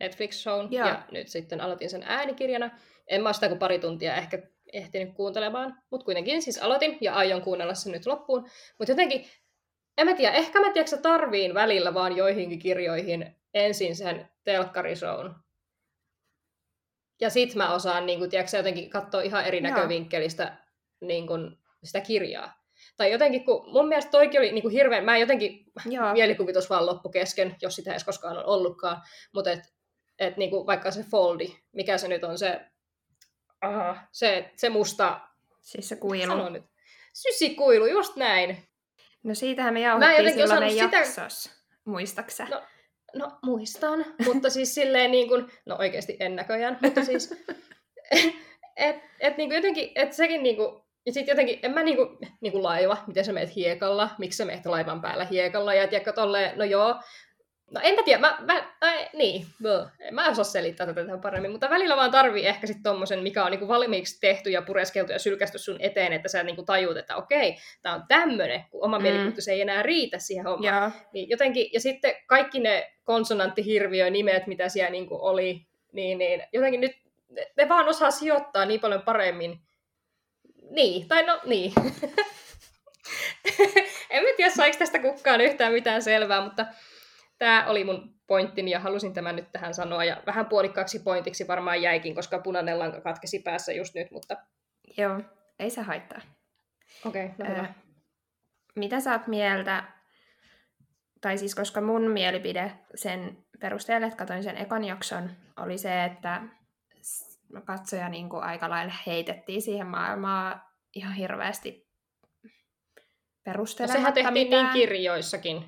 [0.00, 0.88] Netflix-shown, Joo.
[0.88, 2.70] ja nyt sitten aloitin sen äänikirjana.
[3.06, 4.42] En mä sitä kuin pari tuntia ehkä
[4.72, 8.48] ehtinyt kuuntelemaan, mutta kuitenkin siis aloitin ja aion kuunnella sen nyt loppuun.
[8.78, 9.26] Mutta jotenkin,
[9.98, 15.34] en mä tiedä, ehkä mä tiedän, tarviin välillä vaan joihinkin kirjoihin ensin sen telkkarishown.
[17.20, 19.70] Ja sit mä osaan, niin kun, tiedätkö, jotenkin katsoa ihan eri Joo.
[19.70, 20.56] näkövinkkelistä
[21.00, 22.65] niin kun, sitä kirjaa.
[22.96, 26.12] Tai jotenkin, kun mun mielestä toikin oli niin kuin hirveän, mä jotenkin Joo.
[26.12, 29.02] mielikuvitus vaan loppu kesken, jos sitä edes koskaan on ollutkaan.
[29.34, 29.60] Mutta et,
[30.18, 32.60] et niinku vaikka se foldi, mikä se nyt on se,
[33.60, 35.20] aha, se, se musta,
[35.60, 36.48] Siis se sano kuilu.
[36.48, 36.64] nyt,
[37.14, 38.68] sysikuilu, just näin.
[39.22, 40.84] No siitähän me jauhettiin silloin osannut sitä...
[40.84, 41.50] sitä- jaksossa.
[41.84, 42.44] Muistaksä?
[42.50, 42.62] No,
[43.14, 47.44] No muistan, mutta siis silleen niin kuin, no oikeasti en näköjään, mutta siis,
[48.76, 52.18] et, et niin kuin jotenkin, et sekin niin kuin, ja sitten jotenkin, en mä niinku,
[52.40, 56.58] niinku laiva, miten sä meet hiekalla, miksi sä meet laivan päällä hiekalla, ja tiedätkö tolleen,
[56.58, 56.94] no joo,
[57.70, 61.20] no en mä tiedä, mä, mä ai, niin, bö, en mä osaa selittää tätä tähän
[61.20, 65.12] paremmin, mutta välillä vaan tarvii ehkä sitten tommosen, mikä on niinku valmiiksi tehty ja pureskeltu
[65.12, 68.98] ja sylkästy sun eteen, että sä niinku tajuut, että okei, tää on tämmönen, kun oma
[68.98, 69.02] Mm.
[69.02, 70.82] mielikuvitus ei enää riitä siihen hommaan.
[70.82, 70.90] Joo.
[71.12, 76.80] Niin jotenkin, ja sitten kaikki ne konsonanttihirviö-nimet, mitä siellä niin kuin oli, niin, niin jotenkin
[76.80, 76.92] nyt
[77.30, 79.60] ne, ne vaan osaa sijoittaa niin paljon paremmin.
[80.70, 81.72] Niin, tai no niin.
[84.10, 86.66] en mä tiedä, saiko tästä kukaan yhtään mitään selvää, mutta
[87.38, 90.04] tämä oli mun pointtini ja halusin tämän nyt tähän sanoa.
[90.04, 94.36] Ja vähän puolikkaaksi pointiksi varmaan jäikin, koska punainen lanka katkesi päässä just nyt, mutta
[94.96, 95.20] Joo,
[95.58, 96.20] ei se haittaa.
[97.06, 97.68] okei, okay, no hyvä.
[97.68, 97.72] Ö,
[98.76, 99.84] mitä sä oot mieltä,
[101.20, 106.42] tai siis koska mun mielipide sen perusteella, että katsoin sen ekan jakson, oli se, että
[107.62, 110.62] katsoja niin kuin aika lailla heitettiin siihen maailmaan
[110.94, 111.86] ihan hirveästi
[113.46, 114.64] No, perustelematta sehän tehtiin mitään.
[114.64, 115.64] niin kirjoissakin.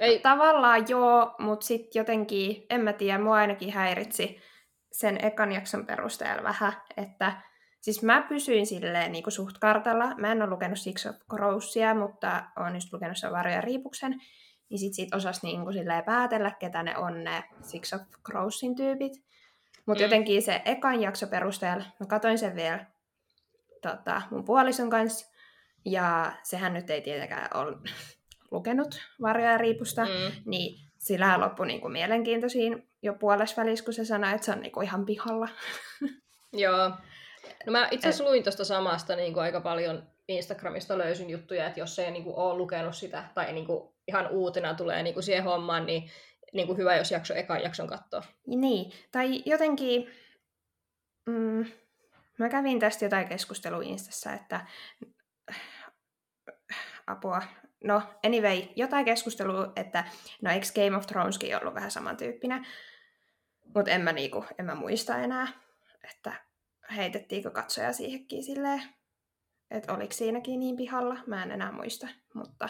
[0.00, 4.40] Ei, Tavallaan joo, mutta sitten jotenkin, en mä tiedä, mua ainakin häiritsi
[4.92, 7.42] sen ekan jakson perusteella vähän, että
[7.80, 10.14] siis mä pysyin silleen niin kuin suht kartalla.
[10.14, 13.16] Mä en ole lukenut Six of Crowsia, mutta oon just lukenut
[13.52, 14.20] ja Riipuksen.
[14.70, 18.76] Niin sit siitä osasi niin kuin silleen päätellä, ketä ne on ne Six of Crowsin
[18.76, 19.12] tyypit.
[19.86, 20.04] Mutta Mm.
[20.04, 22.84] jotenkin se ekan jakso perusteella, mä katsoin sen vielä
[23.82, 25.36] tota, mun puolison kanssa.
[25.84, 27.76] Ja sehän nyt ei tietenkään ole
[28.50, 30.04] lukenut Varjoja ja Riipusta.
[30.04, 30.32] mm.
[30.44, 35.06] Niin sillä loppui niinku mielenkiintoisiin jo puolesvälissä, kun se sanoi, että se on niinku ihan
[35.06, 35.48] pihalla.
[36.52, 36.90] Joo.
[37.66, 41.80] No mä itse asiassa luin tuosta samasta niin kuin aika paljon Instagramista löysin juttuja, että
[41.80, 45.22] jos ei niin kuin, ole lukenut sitä tai niin kuin, ihan uutena tulee niin kuin,
[45.24, 46.10] siihen hommaan, niin,
[46.56, 48.22] niin kuin, hyvä, jos jakso ekan jakson katsoo.
[48.46, 50.10] Niin, tai jotenkin...
[51.26, 51.66] Mm,
[52.38, 54.66] mä kävin tästä jotain keskustelua Instassa, että
[57.06, 57.42] apua.
[57.84, 60.04] No, anyway, jotain keskustelua, että
[60.42, 62.66] no eikö Game of Throneskin ollut vähän samantyyppinen,
[63.74, 65.48] mutta en mä, niinku, en mä muista enää,
[66.04, 66.32] että
[66.96, 68.82] heitettiinkö katsoja siihenkin silleen,
[69.70, 72.68] että oliko siinäkin niin pihalla, mä en enää muista, mutta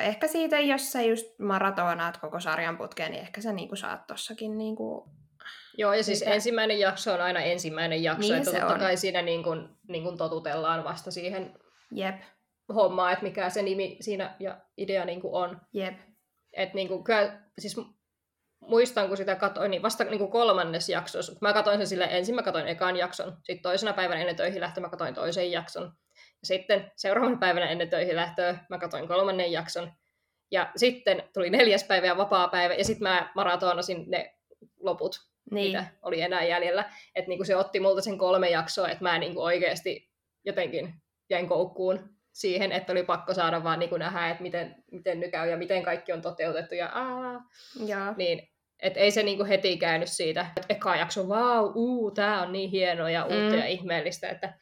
[0.00, 4.58] ehkä siitä, jos sä just maratonaat koko sarjan putkeen, niin ehkä sä niinku saat tossakin
[4.58, 5.08] niinku...
[5.78, 6.32] Joo, ja siis Mitä?
[6.34, 8.80] ensimmäinen jakso on aina ensimmäinen jakso, Niin että totta on.
[8.80, 11.54] kai siinä niin kuin, niin kuin totutellaan vasta siihen
[11.94, 12.20] Jep,
[12.74, 15.60] hommaan, että mikä se nimi siinä ja idea niin kuin on.
[15.72, 15.94] jep,
[16.52, 17.94] Et niinku, kyllä, siis mu-
[18.60, 22.34] muistan, kun sitä katsoin, niin vasta niinku kolmannes jaksossa, kun mä katsoin sen sille ensin
[22.34, 25.90] mä katsoin ekan jakson, sitten toisena päivänä ennen töihin lähtöä mä katsoin toisen jakson, ja
[26.44, 29.92] sitten seuraavana päivänä ennen töihin lähtöä mä katsoin kolmannen jakson,
[30.50, 34.34] ja sitten tuli neljäs päivä ja vapaa päivä, ja sitten mä maratonasin ne
[34.80, 35.30] loput.
[35.50, 35.66] Niin.
[35.66, 36.84] mitä oli enää jäljellä.
[37.14, 40.10] Että niinku se otti multa sen kolme jaksoa, että mä niinku oikeasti
[40.44, 40.94] jotenkin
[41.30, 45.50] jäin koukkuun siihen, että oli pakko saada vaan niinku nähdä, että miten, miten nyt käy
[45.50, 46.74] ja miten kaikki on toteutettu.
[46.74, 47.42] Ja aah.
[47.86, 48.14] Joo.
[48.16, 48.48] Niin,
[48.82, 52.70] et ei se niinku heti käynyt siitä, että eka jakso, vau, uu, tää on niin
[52.70, 53.58] hienoa ja uutta Mm.
[53.58, 54.54] ja ihmeellistä, että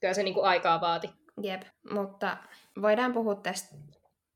[0.00, 1.10] kyllä se niinku aikaa vaati.
[1.42, 2.36] Jep, mutta
[2.82, 3.76] voidaan puhua tästä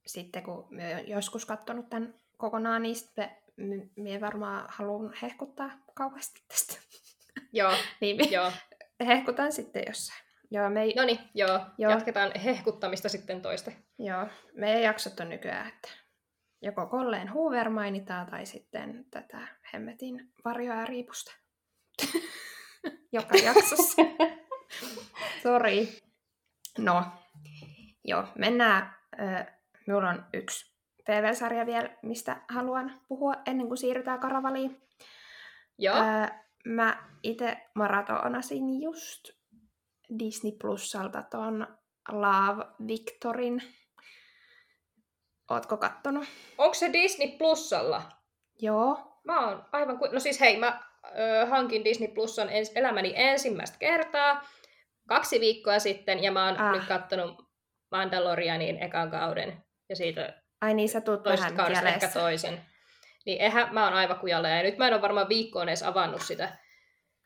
[0.06, 0.70] sitten, kun oon
[1.06, 3.30] joskus katsonut tämän kokonaan, niin sitten
[3.96, 6.78] me varmaan haluan hehkuttaa kauheasti tästä.
[7.52, 8.52] Joo, niin me joo.
[9.06, 10.24] hehkutan sitten jossain.
[10.50, 11.60] Joo, me, No niin, joo.
[11.78, 11.90] Joo.
[11.92, 13.76] Jatketaan hehkuttamista sitten toiste.
[13.98, 15.88] joo, meidän jaksot on nykyään, että
[16.62, 19.38] joko Kolleen Hoover mainitaan tai sitten tätä
[19.74, 21.32] hemmetin varjoa riipusta.
[23.12, 24.02] Joka jaksossa.
[25.42, 26.03] Sori.
[26.78, 27.04] No,
[28.04, 28.96] joo, mennään.
[29.86, 34.82] Minulla on yksi TV-sarja vielä, mistä haluan puhua ennen kuin siirrytään Karavaliin.
[35.78, 35.96] Joo,
[36.64, 39.28] mä itse maratonasin just
[40.18, 41.66] Disney Plusalta ton
[42.12, 43.62] Love Victorin.
[45.50, 46.24] Ootko kattonut?
[46.58, 48.02] onko se Disney Plusalla?
[48.60, 49.20] Joo.
[49.24, 50.12] Mä oon aivan kuin...
[50.12, 50.82] No siis hei, mä
[51.18, 54.42] ö, hankin Disney Plusan ens, elämäni ensimmäistä kertaa
[55.08, 56.72] kaksi viikkoa sitten, ja mä oon Ah.
[56.72, 57.44] nyt kattonut
[57.90, 62.20] Mandalorianin ekan kauden, ja siitä Ai niin, sä tuut toisesta kaudesta ehkä jäljessä.
[62.20, 62.60] toisen.
[63.26, 66.22] Niin eihän, mä oon aivan kujalla, ja nyt mä en ole varmaan viikkoon edes avannut
[66.22, 66.56] sitä.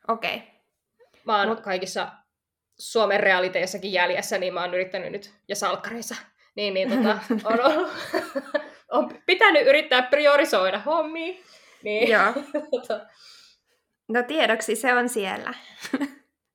[0.07, 0.35] Okei.
[0.35, 0.47] Okay.
[1.25, 1.63] Mä oon Mut- Mut...
[1.63, 2.07] kaikissa
[2.79, 6.15] Suomen realiteissakin jäljessä, niin mä oon yrittänyt nyt, ja salkkareissa,
[6.55, 7.89] niin, niin tota, on, ollut,
[8.91, 11.33] on pitänyt yrittää priorisoida hommia.
[11.83, 12.33] Niin, Joo.
[12.71, 13.05] tota,
[14.07, 15.53] No tiedoksi, se on siellä.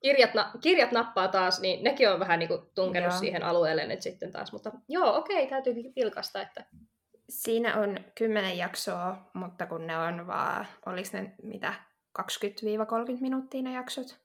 [0.05, 3.19] Kirjat, na- kirjat nappaa taas, niin nekin on vähän niinku tunkenut Joo.
[3.19, 4.53] siihen alueelle nyt sitten taas.
[4.53, 6.64] Mutta joo, okei, täytyy vilkasta, että
[7.29, 11.75] Siinä on kymmenen jaksoa, mutta kun ne on vaan, olis ne mitä,
[12.19, 12.23] 20-30
[13.21, 14.21] minuuttia ne jaksot,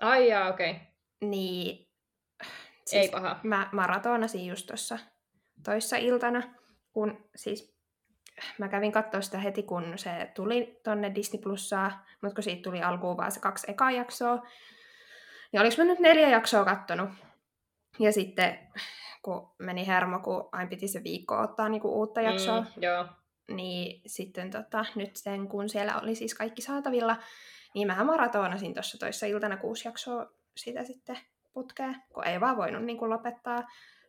[0.00, 0.74] ai jaa, okei,
[1.20, 1.88] niin
[2.92, 3.40] ei paha.
[3.42, 4.98] mä maratonasin just tuossa
[5.64, 6.42] toissa iltana,
[6.92, 7.76] kun siis
[8.58, 12.82] mä kävin katsoa sitä heti, kun se tuli tonne Disney Plussaa, mutta kun siitä tuli
[12.82, 14.46] alkuun vaan se kaksi ekaa jaksoa,
[15.52, 17.10] niin oliks mä nyt neljä jaksoa kattonut.
[17.98, 18.58] Ja sitten,
[19.22, 23.06] kun meni hermo, kun aina piti se viikko ottaa niinku uutta jaksoa, Mm, joo,
[23.48, 27.16] niin sitten tota, nyt sen, kun siellä oli siis kaikki saatavilla,
[27.74, 31.18] niin mähän maratonasin tuossa toissa iltana kuusi jaksoa sitä sitten
[31.52, 33.58] putkeen, kun ei vaan voinut niin kuin lopettaa.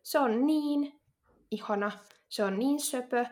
[0.03, 1.01] Se on niin
[1.51, 1.91] ihana,
[2.29, 3.25] se on niin söpö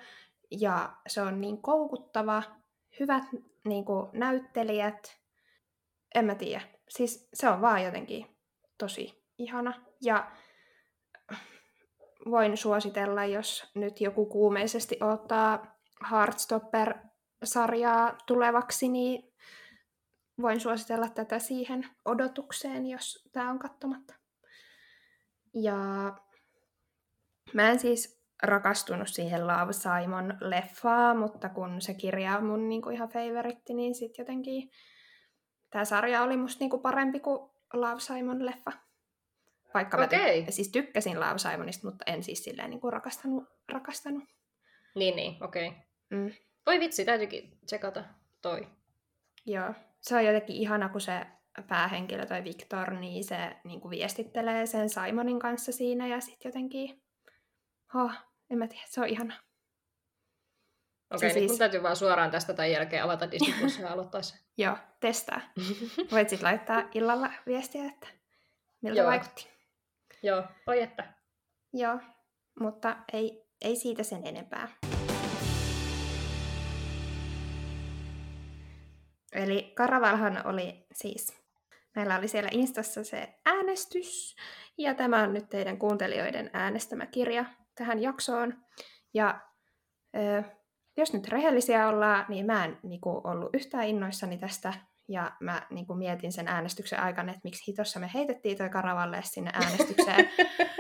[0.51, 2.43] ja se on niin koukuttava,
[2.99, 3.23] hyvät
[3.65, 5.17] niin kuin, näyttelijät,
[6.15, 6.74] en mä tiedä.
[6.89, 8.37] Siis se on vaan jotenkin
[8.77, 9.73] tosi ihana.
[10.01, 10.31] Ja
[12.29, 15.75] voin suositella, jos nyt joku kuumeisesti ottaa
[16.11, 19.33] Heartstopper-sarjaa tulevaksi, niin
[20.41, 24.13] voin suositella tätä siihen odotukseen, jos tämä on katsomatta.
[25.53, 25.77] Ja
[27.53, 32.89] mä en siis rakastunut siihen Love Simon leffaan, mutta kun se kirja on mun niinku
[32.89, 34.69] ihan favoritti, niin sitten jotenkin
[35.75, 38.71] tämä sarja oli musta niinku parempi kuin Love Simon leffa.
[39.73, 40.45] Vaikka mä Okei.
[40.45, 43.43] ty- siis tykkäsin Love Simonista, mutta en siis silleen niinku rakastanut.
[43.71, 44.23] rakastanut.
[44.95, 45.71] niin, niin, okei.
[46.09, 46.31] Mm.
[46.65, 48.03] Voi vitsi, täytyykin tsekata
[48.41, 48.67] toi.
[49.45, 51.25] Joo, se on jotenkin ihana, kun se
[51.67, 57.03] päähenkilö, toi Victor, niin se niin kuin viestittelee sen Simonin kanssa siinä ja sitten jotenkin,
[57.95, 58.11] oh,
[58.49, 59.33] en mä tiedä, se on ihana.
[61.15, 64.21] Okei, Se nyt siis- täytyy vaan suoraan tästä tai jälkeen avata Disney Plus ja aloittaa
[64.21, 64.35] se.
[64.57, 65.41] Joo, testaa.
[66.11, 68.07] Voit sitten laittaa illalla viestiä, että
[68.81, 69.07] miltä Joo.
[69.09, 69.47] vaikutti.
[70.23, 71.13] Joo, oi että.
[71.73, 71.99] Joo,
[72.59, 74.67] mutta ei, ei siitä sen enempää.
[79.33, 81.41] Eli Karavalhan oli siis,
[81.95, 84.35] meillä oli siellä Instassa se äänestys,
[84.77, 88.53] ja tämä on nyt teidän kuuntelijoiden äänestämä kirja tähän jaksoon.
[89.13, 89.39] Ja
[90.15, 90.43] ö,
[90.97, 94.73] jos nyt rehellisiä ollaan, niin mä en niinku, ollut yhtään innoissani tästä,
[95.07, 99.51] ja mä niinku, mietin sen äänestyksen aikana, että miksi hitossa me heitettiin toi Karavalle sinne
[99.53, 100.29] äänestykseen,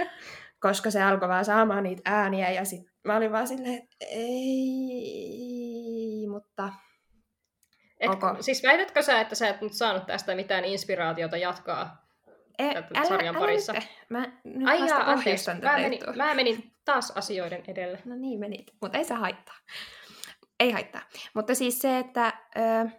[0.65, 4.65] koska se alkoi vaan saamaan niitä ääniä, ja sit mä olin vaan silleen, että ei,
[6.29, 6.69] mutta
[7.99, 8.35] Et, Onko?
[8.39, 12.05] Siis väitätkö sä, että sä et nyt saanut tästä mitään inspiraatiota jatkaa?
[12.57, 13.73] e, Tätä sarjan parissa.
[13.73, 13.83] Nyt.
[14.09, 15.51] Mä nyt Ai jaa, anteeksi.
[15.51, 17.99] Mä menin, mä menin taas asioiden edelle.
[18.05, 19.55] No niin menit, mutta ei se haittaa.
[20.59, 21.01] Ei haittaa.
[21.33, 22.89] Mutta siis se, että ö,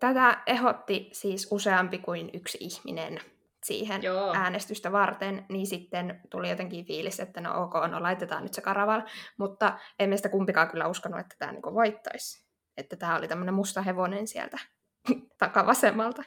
[0.00, 3.20] tätä ehotti siis useampi kuin yksi ihminen
[3.64, 4.34] siihen Joo.
[4.34, 9.02] äänestystä varten, niin sitten tuli jotenkin fiilis, että no ok, no laitetaan nyt se karaval,
[9.38, 12.48] mutta emme sitä kumpikaan kyllä uskonut, että tämä niinku voittaisi.
[12.76, 14.58] että tämä oli tämmöinen musta hevonen sieltä
[15.38, 16.22] takavasemmalta.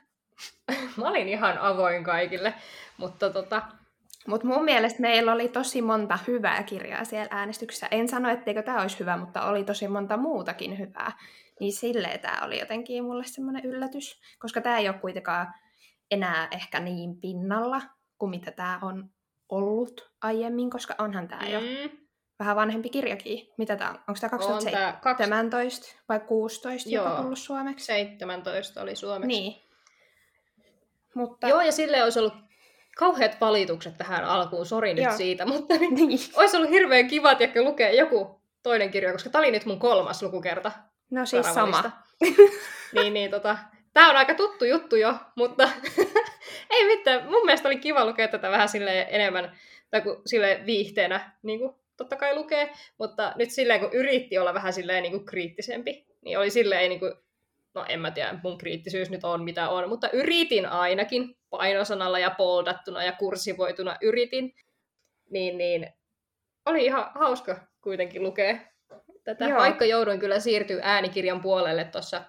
[0.97, 2.53] Mä olin ihan avoin kaikille,
[2.97, 3.61] mutta tota...
[4.27, 7.87] Mutta mun mielestä meillä oli tosi monta hyvää kirjaa siellä äänestyksessä.
[7.91, 11.11] En sano, etteikö tämä olisi hyvä, mutta oli tosi monta muutakin hyvää.
[11.59, 15.53] Niin silleen tämä oli jotenkin mulle semmoinen yllätys, koska tämä ei ole kuitenkaan
[16.11, 17.81] enää ehkä niin pinnalla
[18.17, 19.09] kuin mitä tämä on
[19.49, 21.51] ollut aiemmin, koska onhan tämä mm.
[21.51, 21.59] jo
[22.39, 23.47] vähän vanhempi kirjakin.
[23.57, 23.95] Mitä tämä on?
[23.95, 27.05] Onko tämä 2017 vai 16 Joo.
[27.05, 27.85] jopa tullut suomeksi?
[27.85, 29.27] 17 oli suomeksi.
[29.27, 29.61] Niin.
[31.15, 31.47] Mutta...
[31.47, 32.50] Joo, ja sille olisi ollut
[32.97, 35.17] kauheat valitukset tähän alkuun, sori nyt Joo.
[35.17, 36.19] siitä, mutta niin.
[36.35, 40.23] olisi ollut hirveän kiva että lukea joku toinen kirja, koska tämä oli nyt mun kolmas
[40.23, 40.71] lukukerta.
[41.11, 41.91] No siis sama.
[42.95, 43.57] niin, niin tota,
[43.93, 45.69] Tämä on aika tuttu juttu jo, mutta
[46.69, 47.25] ei mitään.
[47.25, 49.57] Mun mielestä oli kiva lukea tätä vähän sille enemmän,
[49.89, 54.53] tai kuin sille viihteenä, niin kuin totta kai lukee, mutta nyt silleen, kun yritti olla
[54.53, 57.13] vähän silleen niin kuin kriittisempi, niin oli silleen, niin kuin,
[57.73, 62.29] no en mä tiedä, mun kriittisyys nyt on mitä on, mutta yritin ainakin painosanalla ja
[62.29, 64.55] poldattuna ja kursivoituna yritin,
[65.29, 65.87] niin, niin
[66.65, 68.57] oli ihan hauska kuitenkin lukea
[69.23, 69.59] tätä, Joo.
[69.59, 72.21] vaikka jouduin kyllä siirtyä äänikirjan puolelle tuossa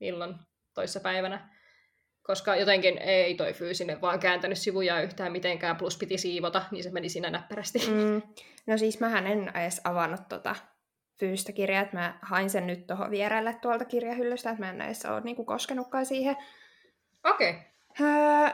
[0.00, 0.34] milloin
[0.74, 1.56] toissa päivänä,
[2.22, 6.90] koska jotenkin ei toi fyysinen vaan kääntänyt sivuja yhtään mitenkään, plus piti siivota, niin se
[6.90, 7.78] meni siinä näppärästi.
[7.78, 8.22] Mm.
[8.66, 10.56] No siis mähän en edes avannut tota
[11.18, 15.06] fyysistä kirjaa, että mä hain sen nyt tuohon vierelle tuolta kirjahyllystä, että mä en edes
[15.06, 16.36] ole niinku koskenutkaan siihen.
[17.24, 17.50] Okei.
[17.50, 17.62] Okay.
[18.00, 18.50] Öö,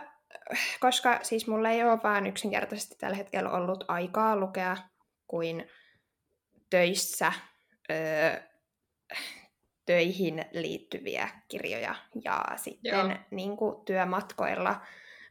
[0.80, 4.76] koska siis mulla ei ole vaan yksinkertaisesti tällä hetkellä ollut aikaa lukea
[5.26, 5.66] kuin
[6.70, 7.32] töissä
[7.90, 8.40] öö,
[9.86, 11.94] töihin liittyviä kirjoja
[12.24, 14.80] ja sitten niin kuin, työmatkoilla.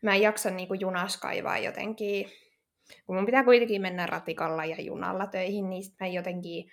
[0.01, 2.25] Mä en jaksa niin kuin, junas kaivaa jotenkin,
[3.05, 6.71] kun mun pitää kuitenkin mennä ratikalla ja junalla töihin, niin mä en jotenkin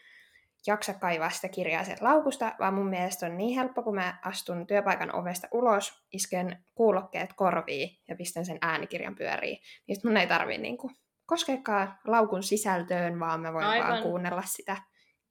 [0.67, 4.67] jaksa kaivaa sitä kirjaa sieltä laukusta, vaan mun mielestä on niin helppo, kun mä astun
[4.67, 9.59] työpaikan ovesta ulos, isken kuulokkeet korviin ja pistän sen äänikirjan pyöriin.
[9.87, 10.95] Niin mun ei tarvi niin kuin,
[11.27, 13.89] koskekaan laukun sisältöön, vaan mä voin Aivan.
[13.89, 14.77] vaan kuunnella sitä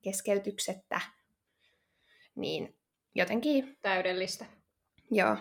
[0.03, 1.01] keskeytyksettä
[2.35, 2.77] niin
[3.15, 3.77] jotenkin...
[3.81, 4.45] Täydellistä.
[5.11, 5.37] Joo.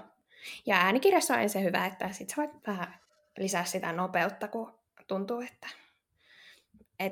[0.67, 3.01] Ja äänikirjassa on se hyvä, että sit sä voit vähän
[3.39, 5.69] lisää sitä nopeutta, kun tuntuu, että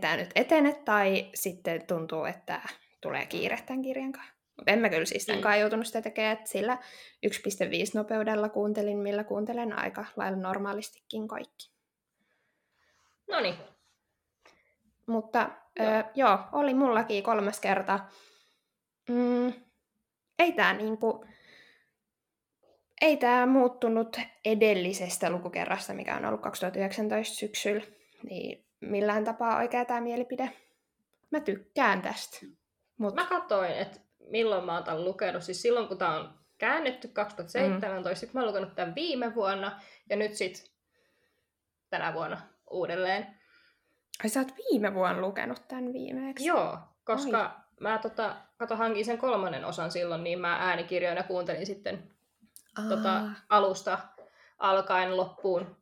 [0.00, 2.60] tämä nyt etene, tai sitten tuntuu, että
[3.00, 4.34] tulee kiire tämän kirjan kanssa.
[4.56, 5.60] Mutta en mä kyllä siis tämän mm.
[5.60, 6.78] joutunut sitä tekemään, että sillä
[7.26, 7.30] 1.5
[7.94, 11.70] nopeudella kuuntelin, millä kuuntelen aika lailla normaalistikin kaikki.
[13.30, 13.54] No niin.
[15.06, 15.88] Mutta joo.
[15.88, 18.00] Ö, joo, oli mullakin kolmas kerta.
[19.08, 19.52] Mm,
[20.38, 21.24] ei tämä niinku,
[23.00, 27.84] ei tää muuttunut edellisestä lukukerrasta, mikä on ollut 2019 syksyllä,
[28.30, 30.50] niin millään tapaa oikea tämä mielipide.
[31.30, 32.38] Mä tykkään tästä.
[32.98, 33.14] Mut...
[33.14, 35.42] Mä katsoin, että milloin mä oon tämän lukenut.
[35.42, 38.16] Siis silloin, kun tämä on käännetty 2017, mm.
[38.20, 40.64] sitten mä oon lukenut tämän viime vuonna, ja nyt sitten
[41.90, 43.26] tänä vuonna uudelleen.
[44.22, 46.46] Ai sä oot viime vuonna lukenut tämän viimeksi?
[46.46, 51.66] Joo, koska Ai mä tota, kato, hankin sen kolmannen osan silloin, niin mä äänikirjoina kuuntelin
[51.66, 52.10] sitten
[52.88, 53.98] tota, alusta
[54.58, 55.76] alkaen loppuun.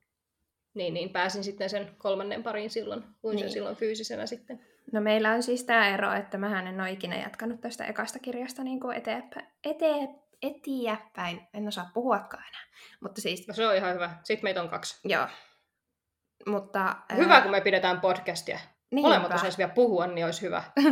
[0.74, 3.44] Niin, niin pääsin sitten sen kolmannen parin silloin, luin niin.
[3.44, 4.60] sen silloin fyysisenä sitten.
[4.92, 8.64] No meillä on siis tämä ero, että mä en ole ikinä jatkanut tästä ekasta kirjasta
[8.64, 11.48] niin kuin eteenpäin, eteenpäin, eteenpäin.
[11.54, 12.62] En osaa puhuakaan enää.
[13.00, 13.48] Mutta siis...
[13.48, 14.10] No se on ihan hyvä.
[14.24, 15.00] Sitten meitä on kaksi.
[15.04, 15.26] Joo.
[16.46, 17.40] Mutta, hyvä, ää...
[17.40, 18.58] kun me pidetään podcastia.
[18.90, 19.08] Niinpä.
[19.08, 20.64] Molemmat osaisi vielä puhua, niin olisi hyvä.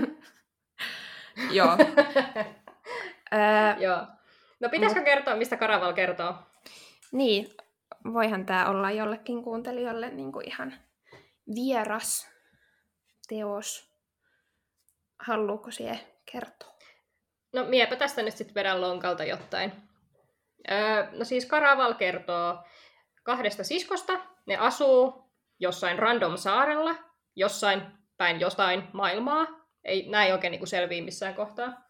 [1.50, 1.76] Joo.
[3.84, 4.06] Joo.
[4.60, 6.34] No pitäisikö kertoa, mistä Karaval kertoo?
[7.12, 7.54] Niin,
[8.12, 10.74] voihan tämä olla jollekin kuuntelijalle niin kuin ihan
[11.54, 12.30] vieras
[13.28, 13.90] teos.
[15.18, 16.00] Haluuko siihen
[16.32, 16.70] kertoa?
[17.52, 19.72] No miepä tästä nyt sitten vedän lonkalta jotain.
[20.70, 22.58] Öö, no siis Karaval kertoo
[23.22, 24.20] kahdesta siskosta.
[24.46, 26.94] Ne asuu jossain random saarella,
[27.36, 27.82] jossain
[28.16, 31.82] päin jostain maailmaa ei, näin oikein niin selviä missään kohtaa.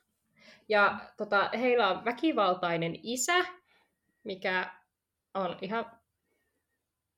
[0.68, 3.44] Ja tota, heillä on väkivaltainen isä,
[4.24, 4.79] mikä
[5.34, 5.90] on ihan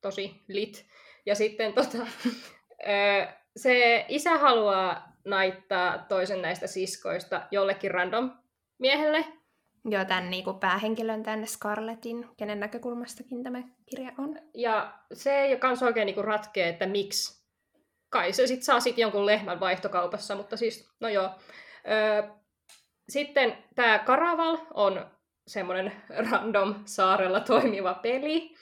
[0.01, 0.87] tosi lit.
[1.27, 1.99] Ja sitten tota,
[3.57, 8.31] se isä haluaa naittaa toisen näistä siskoista jollekin random
[8.79, 9.25] miehelle.
[9.85, 14.39] Joo, tämän niin kuin päähenkilön tänne Scarletin, kenen näkökulmastakin tämä kirja on.
[14.55, 17.43] Ja se ei kans oikein niin kuin ratkee, että miksi
[18.09, 21.31] kai se sitten saa sit jonkun lehmän vaihtokaupassa, mutta siis, no joo.
[21.91, 22.23] Öö,
[23.09, 25.07] sitten tämä Karaval on
[25.53, 25.92] semmoinen
[26.30, 28.55] random saarella toimiva peli,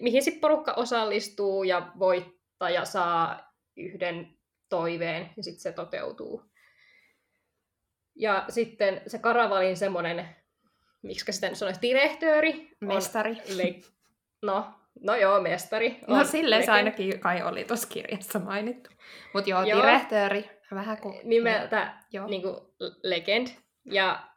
[0.00, 4.36] mihin sitten porukka osallistuu ja voittaja saa yhden
[4.68, 6.42] toiveen ja sitten se toteutuu.
[8.16, 10.36] Ja sitten se Karavalin semmoinen,
[11.02, 12.76] miksi sitten sanoisi, direhtööri.
[12.80, 13.36] Mestari.
[13.56, 13.80] Le-
[14.42, 15.98] no, no joo, mestari.
[16.06, 18.90] no silleen se ainakin kai oli tuossa kirjassa mainittu.
[19.34, 21.20] Mutta joo, joo, direhtööri, vähän kuin...
[21.24, 22.26] Nimeltä joo.
[22.26, 22.56] Niin kuin
[23.02, 23.46] Legend.
[23.84, 24.28] Ja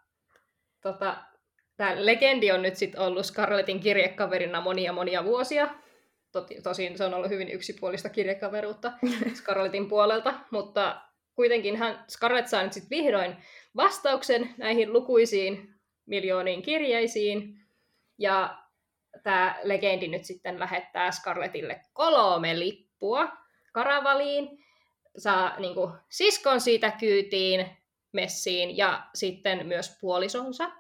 [0.82, 1.18] tota,
[1.78, 5.70] tämä Legendi on nyt sitten ollut Scarletin kirjekaverina monia monia vuosia.
[6.64, 8.92] Tosin se on ollut hyvin yksipuolista kirjekaveruutta
[9.38, 11.02] Scarletin puolelta, mutta
[11.36, 13.36] kuitenkin hän, Scarlett saa nyt sitten vihdoin
[13.76, 15.74] vastauksen näihin lukuisiin
[16.06, 17.62] miljooniin kirjeisiin.
[18.18, 18.58] Ja
[19.24, 23.28] tämä legendi nyt sitten lähettää Scarlettille kolme lippua
[23.74, 24.50] karavaliin.
[25.18, 27.66] Saa niin kuin, siskon siitä kyytiin
[28.12, 30.72] messiin ja sitten myös puolisonsa.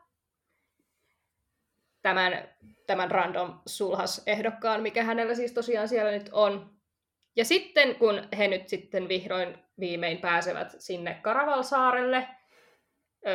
[2.07, 2.49] Tämän,
[2.87, 6.77] tämän random sulhas-ehdokkaan, mikä hänellä siis tosiaan siellä nyt on.
[7.35, 12.27] Ja sitten kun he nyt sitten vihdoin viimein pääsevät sinne Karavalsaarelle,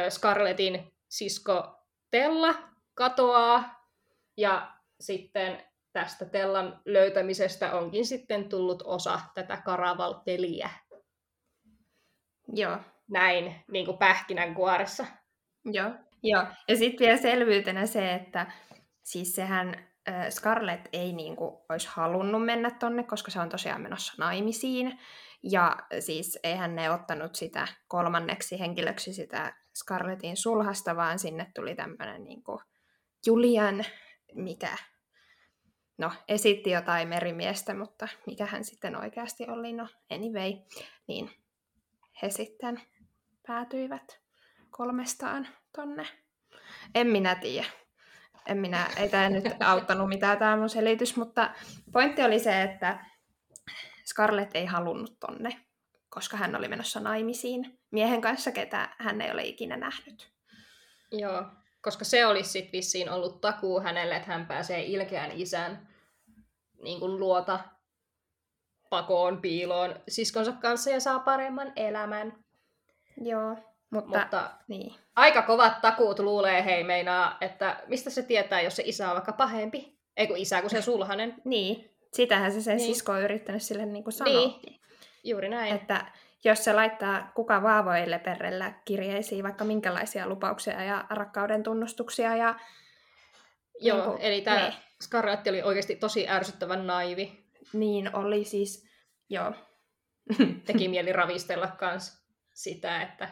[0.09, 2.55] Scarletin sisko Tella
[2.95, 3.89] katoaa
[4.37, 5.63] ja sitten
[5.93, 10.71] tästä Tellan löytämisestä onkin sitten tullut osa tätä Karaval-peliä.
[12.55, 12.79] Joo.
[13.11, 15.07] Näin, niin kuin pähkinänkuoressa.
[15.65, 15.91] Joo.
[16.23, 16.45] Joo.
[16.69, 18.53] Ja sitten vielä selvyytenä se, että
[19.03, 19.89] siis sehän
[20.31, 24.99] Scarlett ei niin kuin, olisi halunnut mennä tonne, koska se on tosiaan menossa naimisiin.
[25.43, 32.25] Ja siis eihän ne ottanut sitä kolmanneksi henkilöksi sitä Scarlettin sulhasta, vaan sinne tuli tämmöinen
[32.25, 32.43] niin
[33.27, 33.85] Julian,
[34.35, 34.77] mikä
[35.99, 40.53] no, esitti jotain merimiestä, mutta mikä hän sitten oikeasti oli, no anyway,
[41.09, 41.31] niin
[42.23, 42.83] he sitten
[43.47, 44.21] päätyivät
[44.71, 46.07] kolmestaan tonne.
[46.95, 47.67] En minä tiedä.
[48.47, 51.51] En minä, ei tämä nyt auttanut mitään tämä mun selitys, mutta
[51.93, 53.05] pointti oli se, että
[54.07, 55.57] Scarlett ei halunnut tonne,
[56.09, 60.33] koska hän oli menossa naimisiin miehen kanssa, ketä hän ei ole ikinä nähnyt.
[61.13, 61.45] Joo,
[61.83, 65.89] koska se olisi sitten vissiin ollut takuu hänelle, että hän pääsee ilkeän isän
[66.83, 67.61] niin kuin luota
[68.91, 72.45] pakoon, piiloon siskonsa kanssa ja saa paremman elämän.
[73.21, 73.57] Joo,
[73.91, 74.95] mutta, mutta niin.
[75.17, 79.33] Aika kovat takuut luulee hei meinaa, että mistä se tietää, jos se isä on vaikka
[79.33, 79.99] pahempi?
[80.17, 81.35] Ei kun isä, kun se sulhanen.
[81.45, 82.87] Niin, sitähän se sen niin.
[82.87, 84.47] sisko on yrittänyt sille niin kuin sanoa.
[84.47, 84.81] Niin,
[85.25, 85.75] juuri näin.
[85.75, 86.07] Että
[86.45, 92.37] jos se laittaa kuka vaan voi leperellä kirjeisiin vaikka minkälaisia lupauksia ja rakkauden tunnustuksia.
[92.37, 92.55] Ja,
[93.81, 94.75] Joo, niin kuin, eli tämä niin.
[95.03, 97.45] Scarlett oli oikeasti tosi ärsyttävän naivi.
[97.73, 98.89] Niin oli siis,
[99.29, 99.53] joo.
[100.67, 103.29] Teki mieli ravistella kans sitä, että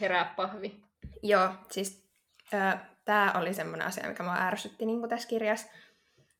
[0.00, 0.82] herää pahvi.
[1.22, 2.08] Joo, siis
[2.54, 5.72] äh, tämä oli semmoinen asia, mikä mua ärsytti niin tässä kirjassa.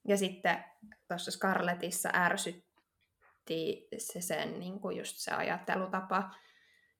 [0.08, 0.64] Ja sitten
[1.08, 6.30] tuossa Scarlettissa ärsytti se sen niin kuin just se ajattelutapa,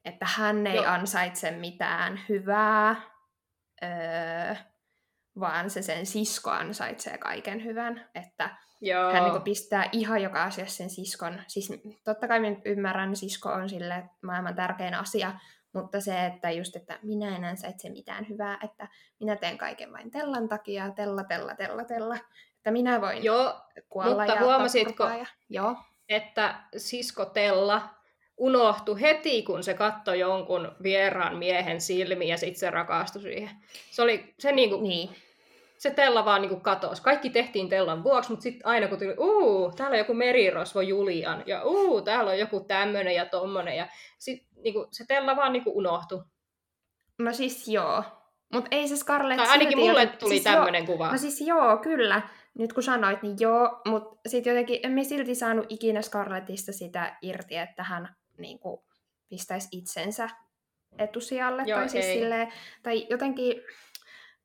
[0.05, 0.87] että hän ei Joo.
[0.87, 2.97] ansaitse mitään hyvää,
[3.83, 4.55] öö,
[5.41, 8.11] vaan se sen sisko ansaitsee kaiken hyvän.
[8.15, 9.13] Että Joo.
[9.13, 11.43] hän niin kuin, pistää ihan joka asiassa sen siskon.
[11.47, 11.73] Siis
[12.05, 15.33] totta kai minä ymmärrän, sisko on sille maailman tärkein asia,
[15.73, 18.89] mutta se, että just, että minä en ansaitse mitään hyvää, että
[19.21, 22.17] minä teen kaiken vain Tellan takia, Tella, Tella, Tella, Tella.
[22.57, 23.55] Että minä voin Joo,
[23.89, 25.27] kuolla mutta ja huomasitko, ja...
[25.51, 25.77] Joo.
[26.09, 27.89] että sisko Tella
[28.37, 33.51] unohtui heti, kun se katsoi jonkun vieraan miehen silmiä ja sitten se rakastui siihen.
[33.91, 35.11] Se oli se niinku, niin.
[35.83, 37.03] Se Tella vaan niinku katosi.
[37.03, 41.43] Kaikki tehtiin Tellan vuoksi, mutta sitten aina kun tuli, uu, täällä on joku merirosvo Julian,
[41.47, 45.79] ja uu, täällä on joku tämmönen ja tommonen, ja sit niinku, se Tella vaan niinku
[45.79, 46.23] unohtui.
[47.19, 48.05] No siis joo.
[48.53, 50.19] Mutta ei se Scarlett Tai ainakin mulle joten...
[50.19, 51.13] tuli siis tämmöinen kuva.
[51.13, 52.23] No siis joo, kyllä.
[52.59, 57.57] Nyt kun sanoit, niin joo, mutta sitten jotenkin emme silti saanut ikinä Scarlettista sitä irti,
[57.57, 58.81] että hän niin kuin,
[59.29, 60.29] pistäisi itsensä
[60.99, 61.63] etusijalle.
[61.67, 62.53] Joo, tai, siis silleen,
[62.83, 63.63] tai jotenkin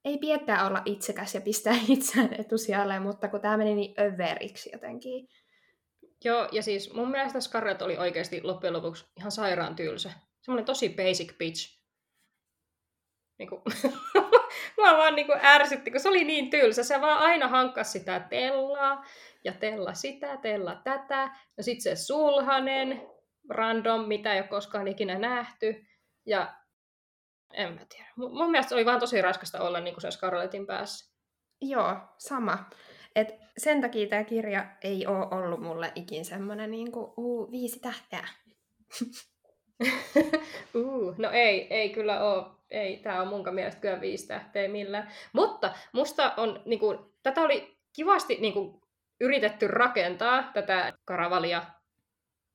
[0.07, 5.27] ei pidä olla itsekäs ja pistää itseään etusijalle, mutta kun tämä meni niin överiksi jotenkin.
[6.23, 10.11] Joo, ja siis mun mielestä Scarlett oli oikeasti loppujen lopuksi ihan sairaan tylsä.
[10.41, 11.77] Semmoinen tosi basic bitch.
[13.39, 13.63] Niinku,
[14.81, 16.83] mä vaan niinku ärsytti, kun se oli niin tylsä.
[16.83, 19.05] Se vaan aina hankkas sitä tellaa,
[19.43, 21.35] ja tella sitä, tella tätä.
[21.57, 23.01] Ja sitten se sulhanen,
[23.49, 25.85] random, mitä ei ole koskaan ikinä nähty.
[26.25, 26.53] Ja
[27.53, 28.09] en mä tiedä.
[28.15, 31.13] Mun mielestä oli vaan tosi raskasta olla niin kuin se Scarletin päässä.
[31.61, 32.69] Joo, sama.
[33.15, 37.79] Et sen takia tämä kirja ei ole ollut mulle ikin semmoinen niin kuin, uu, viisi
[37.79, 38.27] tähteä.
[40.75, 42.45] uh, no ei, ei kyllä ole.
[42.69, 45.11] Ei, tämä on mun mielestä kyllä viisi tähteä millään.
[45.33, 48.81] Mutta musta on, niin kuin, tätä oli kivasti niin kuin,
[49.21, 51.63] yritetty rakentaa, tätä karavalia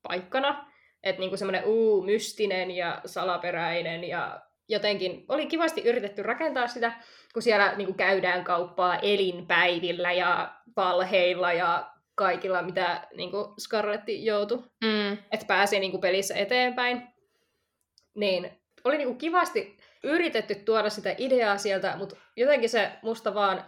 [0.03, 0.73] paikkana.
[1.03, 6.93] Että niinku semmoinen uu, mystinen ja salaperäinen ja jotenkin oli kivasti yritetty rakentaa sitä,
[7.33, 14.25] kun siellä niin kuin käydään kauppaa elinpäivillä ja valheilla ja kaikilla, mitä niin kuin Scarletti
[14.25, 15.13] joutui, Mm.
[15.33, 17.03] että pääsi niin kuin pelissä eteenpäin.
[18.15, 18.51] Niin
[18.85, 23.65] oli niin kuin kivasti yritetty tuoda sitä ideaa sieltä, mutta jotenkin se musta vaan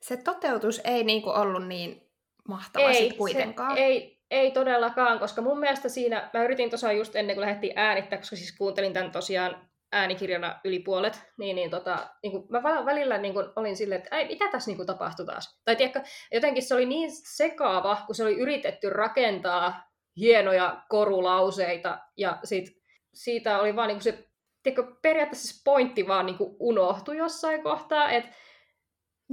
[0.00, 2.10] Se toteutus ei niinku ollut niin
[2.48, 3.76] mahtava sit kuitenkaan.
[3.76, 7.72] Se, ei, ei todellakaan, koska mun mielestä siinä, mä yritin tosiaan just ennen kuin lähdettiin
[7.78, 12.62] äänittää, koska siis kuuntelin tämän tosiaan äänikirjana yli puolet, niin, niin, tota, niin kuin mä
[12.62, 15.60] välillä niin kuin olin silleen, että ei, mitä tässä niin kuin tapahtui taas?
[15.64, 16.00] Tai tiedätkö,
[16.32, 22.66] jotenkin se oli niin sekaava, kun se oli yritetty rakentaa hienoja korulauseita, ja sit,
[23.14, 24.28] siitä oli vaan niin kuin se,
[24.62, 28.30] tiedätkö, periaatteessa se pointti vaan niin kuin unohtui jossain kohtaa, että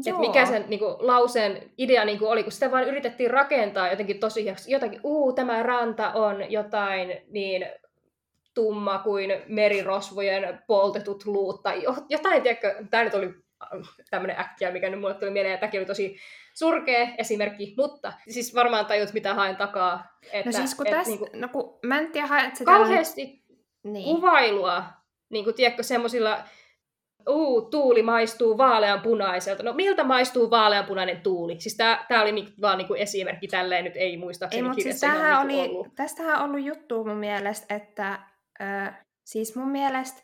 [0.07, 3.89] että mikä sen niin kuin, lauseen idea niin kuin, oli, kun sitä vaan yritettiin rakentaa
[3.89, 7.65] jotenkin tosi jotakin, uu, tämä ranta on jotain niin
[8.55, 13.33] tumma kuin merirosvojen poltetut luut, tai jotain, tiedätkö, tämä nyt oli
[14.09, 16.17] tämmöinen äkkiä, mikä nyt mulle tuli mieleen, ja tämäkin oli tosi
[16.53, 20.17] surkea esimerkki, mutta siis varmaan tajut, mitä haen takaa.
[20.31, 22.71] Että, no siis kun et, tästä, niin no kun mä en tiedä, haet sitä...
[22.71, 23.43] kauheasti
[23.83, 24.15] niin.
[24.15, 24.83] kuvailua,
[25.29, 26.43] niin kuin, tiedätkö, semmoisilla
[27.29, 29.63] uu, tuuli maistuu vaaleanpunaiselta.
[29.63, 31.59] No miltä maistuu vaaleanpunainen tuuli?
[31.59, 34.99] Siis tää, tää oli ni, vaan niinku esimerkki tälleen, nyt ei muistaakseni ei, mutta siis
[34.99, 35.95] tämähän niinku oli, ollut.
[35.95, 38.19] Tästähän on ollut juttu mun mielestä, että
[38.61, 38.93] ö,
[39.23, 40.21] siis mun mielestä,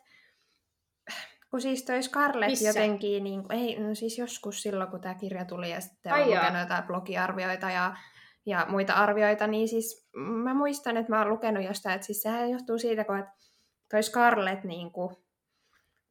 [1.51, 2.67] kun siis toi Scarlett Missä?
[2.67, 6.29] jotenkin, niin, ei, no siis joskus silloin, kun tämä kirja tuli ja sitten Ai on
[6.29, 6.41] jaa.
[6.41, 7.95] lukenut jotain blogiarvioita ja,
[8.45, 12.49] ja muita arvioita, niin siis mä muistan, että mä oon lukenut jostain, että siis sehän
[12.49, 13.31] johtuu siitä, kun että
[13.89, 15.15] toi Scarlett niin kuin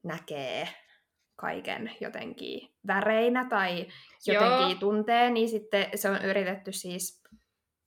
[0.02, 0.68] näkee
[1.36, 3.86] kaiken jotenkin väreinä tai
[4.26, 4.80] jotenkin Joo.
[4.80, 7.22] tuntee, niin sitten se on yritetty siis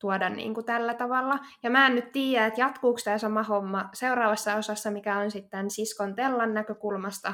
[0.04, 1.40] tuoda niin kuin tällä tavalla.
[1.64, 5.70] Ja mä en nyt tiedä, että jatkuuko tämä sama homma seuraavassa osassa, mikä on sitten
[5.70, 7.34] siskon Tellan näkökulmasta,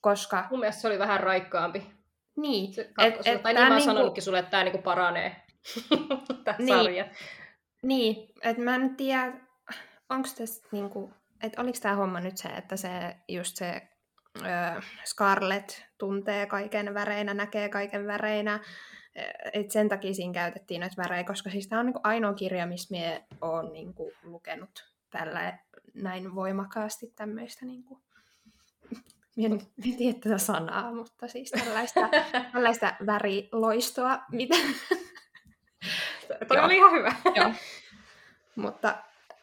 [0.00, 1.86] koska Mun mielestä se oli vähän raikkaampi.
[2.36, 5.36] niin, Se et, et tai niin mä oon niinku- sanonutkin sulle, että tämä niinku paranee.
[6.44, 6.68] Tämä Niin.
[6.78, 7.04] sarja.
[7.82, 9.32] Niin, että mä en tiedä,
[10.10, 13.82] onko tässä niinku, että oliko tämä homma nyt se, että se just se
[14.38, 18.60] ö, Scarlett tuntee kaiken väreinä, näkee kaiken väreinä,
[19.52, 22.94] että sen takia siinä käytettiin noita värejä, koska siis tämä on niinku ainoa kirja, missä
[22.94, 25.58] minä olen niinku lukenut tällä
[25.94, 28.00] näin voimakkaasti tämmöistä niinku,
[29.36, 32.00] minä en, en tiedä tätä sanaa, mutta siis tällaista,
[32.52, 34.54] tällaista väriloistoa, mitä,
[36.48, 36.64] Toi Joo.
[36.64, 37.12] oli ihan hyvä.
[37.34, 37.52] joo.
[38.56, 38.94] Mutta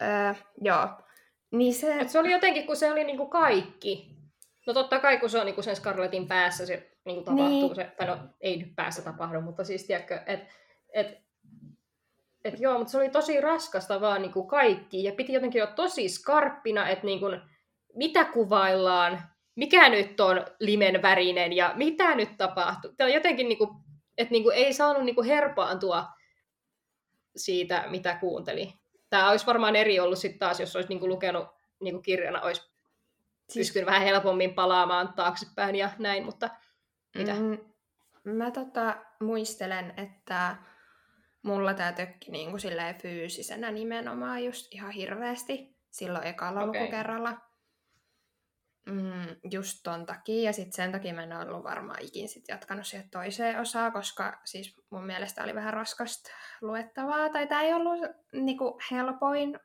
[0.01, 0.89] öö, joo.
[1.51, 4.17] Niin se, Et se oli jotenkin, kun se oli niinku kaikki.
[4.67, 7.75] No totta kai, kun se on niinku sen Scarletin päässä se niinku tapahtuu, Niin.
[7.75, 10.47] se, tai no ei nyt päässä tapahdu, mutta siis tiedätkö, että
[10.93, 11.07] et,
[12.43, 16.09] et joo, mutta se oli tosi raskasta vaan niinku kaikki, ja piti jotenkin olla tosi
[16.09, 17.25] skarppina, että niinku,
[17.95, 19.21] mitä kuvaillaan,
[19.55, 22.91] mikä nyt on limen värinen ja mitä nyt tapahtuu.
[22.97, 23.75] Tämä jotenkin, niinku,
[24.17, 26.05] että niinku ei saanut niinku herpaantua
[27.35, 28.73] siitä, mitä kuunteli.
[29.09, 31.47] Tämä olisi varmaan eri ollut sitten taas, jos olisi niinku lukenut
[31.79, 36.49] niinku kirjana, olisi siis, pystynyt vähän helpommin palaamaan taaksepäin ja näin, mutta
[37.17, 37.33] mitä?
[37.33, 37.57] Mm,
[38.37, 40.55] mä tota, muistelen, että
[41.41, 46.81] mulla tää tökki niinku silleen fyysisenä nimenomaan just ihan hirveästi silloin ekalla Okei.
[46.81, 47.37] lukukerralla.
[48.85, 52.85] Mm, just ton takia, ja sitten sen takia mä en ollut varmaan ikin sit jatkanut
[52.85, 56.29] siihen toiseen osaan, koska siis mun mielestä oli vähän raskasta
[56.61, 57.99] luettavaa, tai tämä ei ollut
[58.33, 59.59] niinku helpoin,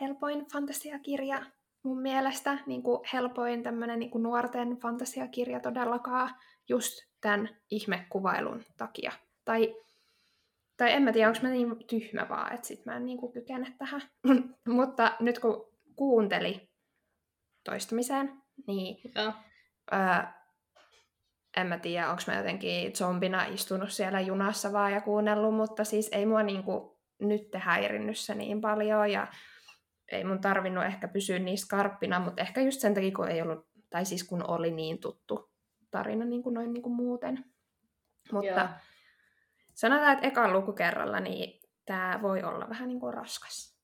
[0.00, 1.46] helpoin fantasiakirja
[1.84, 6.30] mun mielestä, niinku helpoin tämmönen niinku nuorten fantasiakirja todellakaan,
[6.68, 9.12] just tämän ihmekuvailun takia.
[9.44, 9.74] Tai,
[10.76, 13.74] tai en mä tiedä, onko mä niin tyhmä vaan, että sit mä en niinku kykene
[13.78, 14.02] tähän.
[14.68, 16.70] Mutta nyt kun kuunteli
[17.64, 19.32] toistamiseen, niin Joo.
[19.92, 20.22] öö,
[21.56, 26.08] en mä tiedä, onko mä jotenkin zombina istunut siellä junassa vaan ja kuunnellut, mutta siis
[26.12, 29.26] ei mua niinku nyt häirinnyt se niin paljon ja
[30.14, 33.66] ei mun tarvinnut ehkä pysyä niin skarppina, mutta ehkä just sen takia, kun ei ollut,
[33.90, 35.50] tai siis kun oli niin tuttu
[35.90, 37.44] tarina niin kuin noin niin kuin muuten.
[38.32, 38.68] Mutta Joo.
[39.74, 43.78] sanotaan, että ekan lukukerralla niin tämä voi olla vähän niin kuin raskas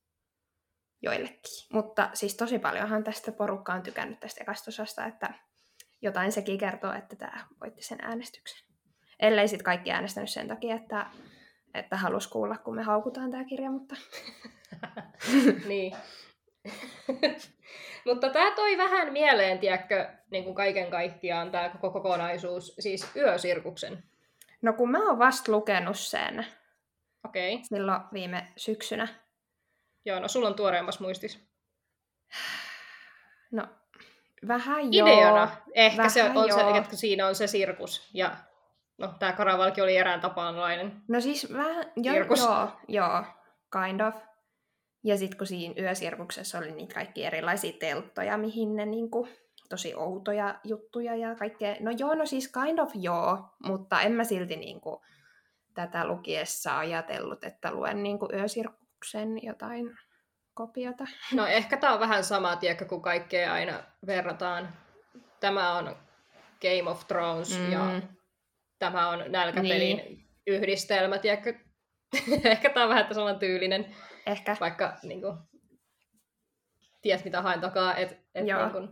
[1.03, 1.67] joillekin.
[1.73, 5.35] Mutta siis tosi paljonhan tästä porukka on tykännyt tästä ekasta osasta, että
[6.03, 8.69] jotain sekin kertoo, että tämä voitti sen äänestyksen.
[9.21, 11.07] Ellei sitten kaikki äänestänyt sen takia, että,
[11.75, 13.97] että halus kuulla, kun me haukutaan tämä kirja, mutta
[15.69, 15.97] niin.
[18.07, 24.03] Mutta tämä toi vähän mieleen, tiedätkö, niin kuin kaiken kaikkiaan tämä koko kokonaisuus, siis yösirkuksen.
[24.63, 26.47] no kun mä oon vasta lukenut sen
[27.25, 27.55] Okei.
[27.55, 27.65] Okay.
[27.65, 29.09] silloin viime syksynä,
[30.05, 31.49] Joo, no sulla on tuoreemmas muistis.
[33.51, 33.69] no
[34.49, 35.09] Vähän joo.
[35.09, 36.77] Ideana ehkä vähän se on se, joo.
[36.77, 38.09] että siinä on se sirkus.
[38.15, 38.37] Ja
[38.99, 41.03] no, tämä Karavalki oli erään tapaanlainen.
[41.09, 43.25] No siis vähän, jo, joo, joo,
[43.73, 44.15] kind of.
[45.05, 49.29] Ja sitten kun siinä yösirkuksessa oli niitä kaikki erilaisia telttoja, mihin ne niinku,
[49.69, 51.77] tosi outoja juttuja ja kaikkea.
[51.81, 55.03] No joo, no siis kind of joo, mutta en mä silti niinku
[55.75, 59.97] tätä lukiessa ajatellut, että luen niinku yösirkuksen jotain
[60.55, 61.05] kopiota.
[61.35, 64.69] No ehkä tämä on vähän sama, tiedätkö, kun kaikkea aina verrataan.
[65.41, 65.97] Tämä on
[66.61, 67.73] Game of Thrones mm.
[67.73, 68.03] ja
[68.79, 70.29] tämä on nälkäpelin niin.
[70.47, 71.55] yhdistelmä, tiedätkö?
[72.45, 73.95] ehkä tämä on vähän saman tyylinen,
[74.31, 74.57] Ehkä.
[74.61, 75.39] vaikka niin kuin,
[77.03, 78.89] tiedät mitä haen takaa, että et, niin kuin,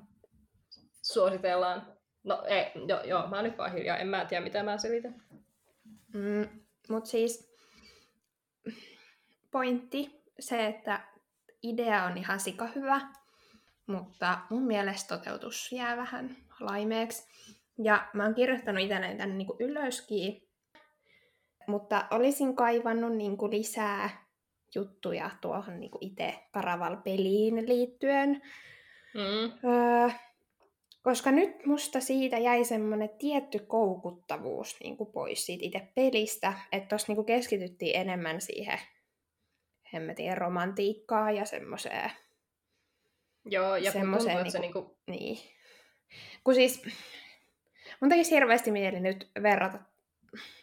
[1.02, 1.98] suositellaan.
[2.24, 5.22] No ei, joo, joo, mä oon nyt vaan hiljaa, en mä tiedä mitä mä selitän.
[6.14, 6.48] Mm,
[6.88, 7.48] Mutta siis
[9.50, 11.00] pointti, se, että
[11.62, 13.00] idea on ihan sika hyvä,
[13.86, 17.28] mutta mun mielestä toteutus jää vähän laimeeksi.
[17.78, 20.48] Ja mä oon kirjoittanut itselleni tänne niinku ylöskin,
[21.66, 24.27] mutta olisin kaivannut niinku lisää
[24.74, 28.42] juttuja tuohon niinku itse Karaval-peliin liittyen.
[29.14, 29.70] Mm.
[29.70, 30.10] Öö,
[31.02, 36.88] koska nyt musta siitä jäi semmoinen tietty koukuttavuus niin kuin pois siitä itse pelistä, että
[36.88, 38.78] tuossa niin keskityttiin enemmän siihen
[39.92, 42.10] hemmetin romantiikkaa ja semmoiseen,
[43.44, 45.38] Joo, ja Semmoiseen että se niinku- niinku, niin.
[46.44, 46.82] Kun siis,
[48.00, 49.78] mun tekisi hirveästi mieli nyt verrata,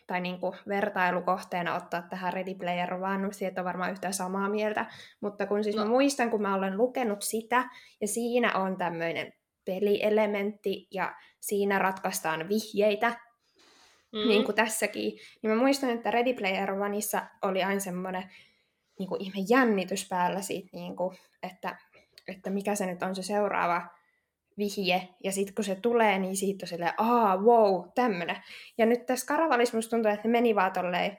[0.08, 4.86] tai niin kuin vertailukohteena ottaa tähän Ready Player One, siitä on varmaan yhtä samaa mieltä,
[5.22, 5.84] mutta kun siis no.
[5.84, 7.70] Mä muistan, kun mä olen lukenut sitä,
[8.02, 9.34] ja siinä on tämmöinen
[9.66, 13.10] pelielementti, ja siinä ratkaistaan vihjeitä,
[14.14, 14.28] mm.
[14.28, 15.12] niin kuin tässäkin,
[15.42, 18.32] niin mä muistan, että Ready Player Oneissa oli aina semmoinen
[19.00, 21.78] niin kuin ihme jännitys päällä siitä, niin kuin, että,
[22.28, 23.95] että mikä se nyt on se seuraava
[24.58, 28.38] vihje, ja sitten kun se tulee, niin siitä on silleen, aa, wow, tämmönen.
[28.78, 31.18] Ja nyt tässä Karavalissa musta tuntuu, että ne meni vaan tolleen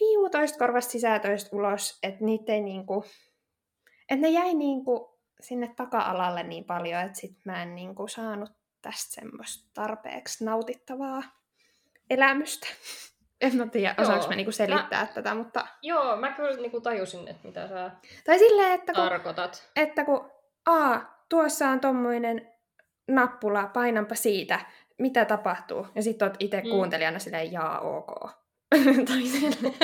[0.00, 3.04] viu toista korvasta sisään toista ulos, että niitä ei niinku,
[4.10, 8.50] että ne jäi niinku sinne taka-alalle niin paljon, että sit mä en niinku saanut
[8.82, 11.22] tästä semmoista tarpeeksi nautittavaa
[12.10, 12.66] elämystä.
[13.40, 15.06] En mä tiedä, osaanko mä niinku selittää mä...
[15.06, 15.66] tätä, mutta...
[15.82, 17.90] joo, mä kyllä niinku tajusin, että mitä sä
[18.24, 19.70] Tai silleen, että kun, tarkoitat.
[19.76, 20.30] että kun
[20.66, 22.53] aa, tuossa on tommoinen
[23.08, 24.60] nappula, painanpa siitä,
[24.98, 25.86] mitä tapahtuu?
[25.94, 26.70] Ja sit oot itse Mm.
[26.70, 28.30] kuuntelijana silleen, jaa, ok.
[29.08, 29.74] tai silleen.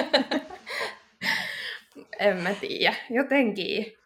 [2.19, 3.97] en mä tiedä, jotenkin.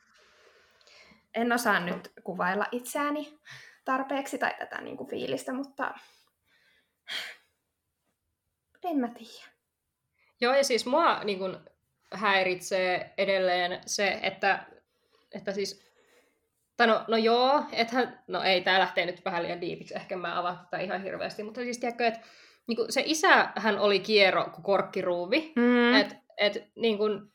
[1.34, 3.38] En osaa nyt kuvailla itseäni
[3.84, 5.94] tarpeeksi tai tätä niinku fiilistä, mutta
[8.84, 9.46] en mä tiedä.
[10.40, 11.64] Joo, ja siis mua niin kun,
[12.12, 14.64] häiritsee edelleen se, että,
[15.32, 15.83] että siis,
[16.76, 20.38] tai no, no joo, ethän, no ei, tää lähtee nyt vähän liian diipiksi, ehkä mä
[20.38, 22.20] avaan tätä ihan hirveästi, mutta siis tiedätkö, että
[22.66, 25.94] niin kun, se isähän oli kiero kuin korkkiruuvi, Mm.
[25.94, 27.32] että et, niin kun,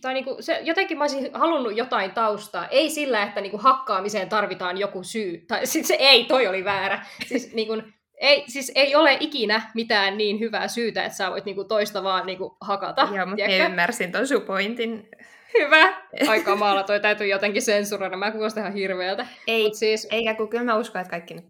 [0.00, 3.60] tai niin kun, se, jotenkin mä olisin halunnut jotain taustaa, ei sillä, että niin kun,
[3.60, 8.44] hakkaamiseen tarvitaan joku syy, tai siis se ei, toi oli väärä, siis niin kun, ei,
[8.48, 12.56] siis ei ole ikinä mitään niin hyvää syytä, että sä voit niinku toista vaan niinku
[12.60, 13.08] hakata.
[13.14, 15.08] Joo, mutta ymmärsin ton sun pointin.
[15.54, 16.02] Hyvä!
[16.28, 18.16] Ai kamala, toi täytyy jotenkin sensuroida.
[18.16, 19.26] Mä kuulostan ihan hirveältä.
[19.46, 21.44] Ei, Mut siis, eikä kun kyllä mä uskon, että kaikki nyt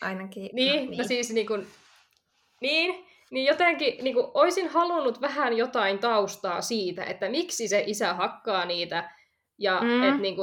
[0.00, 0.50] ainakin.
[0.56, 1.58] niin, no siis niinku,
[2.60, 8.64] niin, niin jotenkin niinku, oisin halunnut vähän jotain taustaa siitä, että miksi se isä hakkaa
[8.64, 9.10] niitä
[9.58, 10.02] ja Mm.
[10.08, 10.42] et niinku,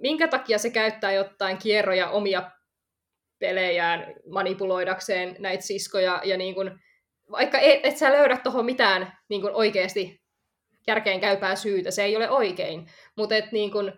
[0.00, 2.50] minkä takia se käyttää jotain kierroja omia
[3.38, 6.78] pelejään manipuloidakseen näitä siskoja ja niin kun,
[7.30, 10.20] vaikka et, et sä löydä tuohon mitään niin kun oikeasti
[10.86, 13.92] järkeen käypää syytä, se ei ole oikein, mutta et niin kun,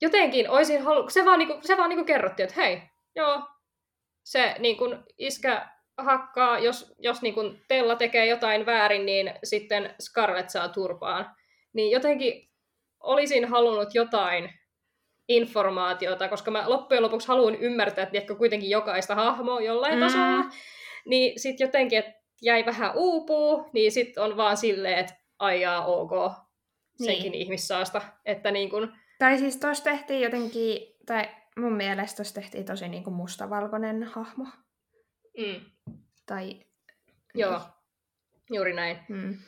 [0.00, 1.10] jotenkin olisin halu...
[1.10, 2.82] se vaan, niin kun, se vaan niin kun kerrottiin, että hei,
[3.16, 3.42] joo,
[4.24, 9.94] se niin kun iskä hakkaa, jos, jos niin kun Tella tekee jotain väärin, niin sitten
[10.02, 11.36] Scarlett saa turpaan.
[11.72, 12.50] Niin jotenkin
[13.00, 14.50] olisin halunnut jotain
[15.28, 20.00] informaatiota, koska mä loppujen lopuksi haluan ymmärtää, että tiedätkö, kuitenkin jokaista hahmoa jollain Mm.
[20.00, 20.06] mm.
[20.06, 20.44] tasolla,
[21.06, 26.10] niin sitten jotenkin, että jäi vähän uupuu, niin sitten on vaan silleen, että aijaa ok,
[26.10, 27.32] senkin Niin.
[27.32, 27.34] niin.
[27.42, 31.28] ihmissaasta, että niin kun, Tai siis tuossa tehtiin jotenkin, tai
[31.58, 34.44] mun mielestä tuossa tehtiin tosi niinku mustavalkoinen hahmo.
[35.38, 35.60] mm,
[36.26, 36.60] Tai,
[37.34, 37.60] joo,
[38.50, 38.98] juuri näin.
[39.08, 39.38] Mm.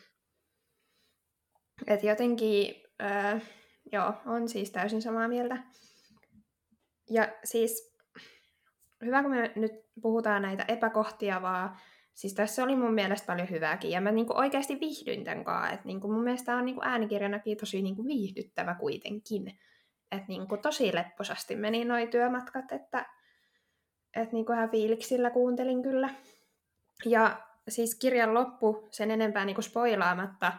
[1.87, 3.39] Et jotenkin, öö,
[3.93, 5.57] joo, on siis täysin samaa mieltä.
[7.11, 7.97] Ja siis,
[9.05, 9.73] hyvä kun me nyt
[10.03, 11.77] puhutaan näitä epäkohtia vaan,
[12.19, 15.87] siis tässä oli mun mielestä paljon hyvääkin, ja mä niinku oikeasti viihdyin tämän kanssa, että
[15.87, 19.59] niinku mun mielestä on niinku äänikirjanakin tosi niinku viihdyttävä kuitenkin.
[20.13, 23.07] että niin kuin tosi lepposasti meni noi työmatkat, että,
[24.17, 26.11] että niin kuin ihan fiiliksillä kuuntelin kyllä.
[27.05, 30.53] Ja siis kirjan loppu, sen enempää niin kuin spoilaamatta,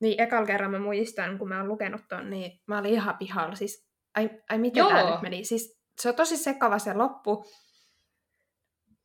[0.00, 3.54] niin ekal kerran mä muistan, kun mä oon lukenut ton, niin mä olin ihan pihalla.
[3.54, 5.44] Siis, ai, ai miten tämä nyt meni?
[5.44, 7.44] Siis se on tosi sekava se loppu,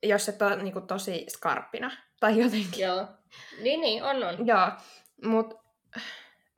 [0.07, 1.91] jos se on niin kuin, tosi skarppina.
[2.19, 2.79] Tai jotenkin.
[2.79, 3.07] Joo.
[3.61, 4.47] Niin, niin, on, on.
[4.47, 4.71] Joo,
[5.25, 5.55] mutta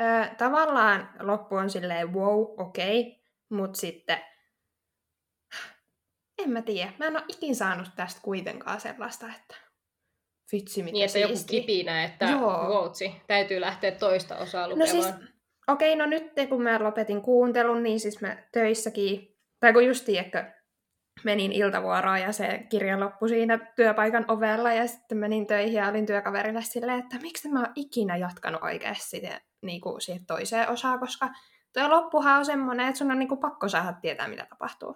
[0.01, 4.17] äh, tavallaan loppu on silleen wow, okei, okay, mutta sitten
[6.37, 6.91] en mä tiedä.
[6.99, 9.55] Mä en ole ikin saanut tästä kuitenkaan sellaista, että
[10.51, 11.33] vitsi mitä Niin, että siisti.
[11.33, 12.67] joku kipinä, että Joo.
[12.67, 15.03] voutsi, täytyy lähteä toista osaa No lukemaan.
[15.03, 15.15] siis,
[15.67, 20.05] okei, okay, no nyt kun mä lopetin kuuntelun, niin siis mä töissäkin, tai kun just
[20.05, 20.45] tiedätkö,
[21.23, 26.05] menin iltavuoroon ja se kirja loppui siinä työpaikan ovella ja sitten menin töihin ja olin
[26.05, 29.21] työkaverille silleen, että miksi mä oon ikinä jatkanut oikeasti
[29.61, 31.29] niin kuin siihen toiseen osaan, koska
[31.73, 34.95] tuo loppuhan on semmoinen, että sun on niin kuin pakko saada tietää, mitä tapahtuu.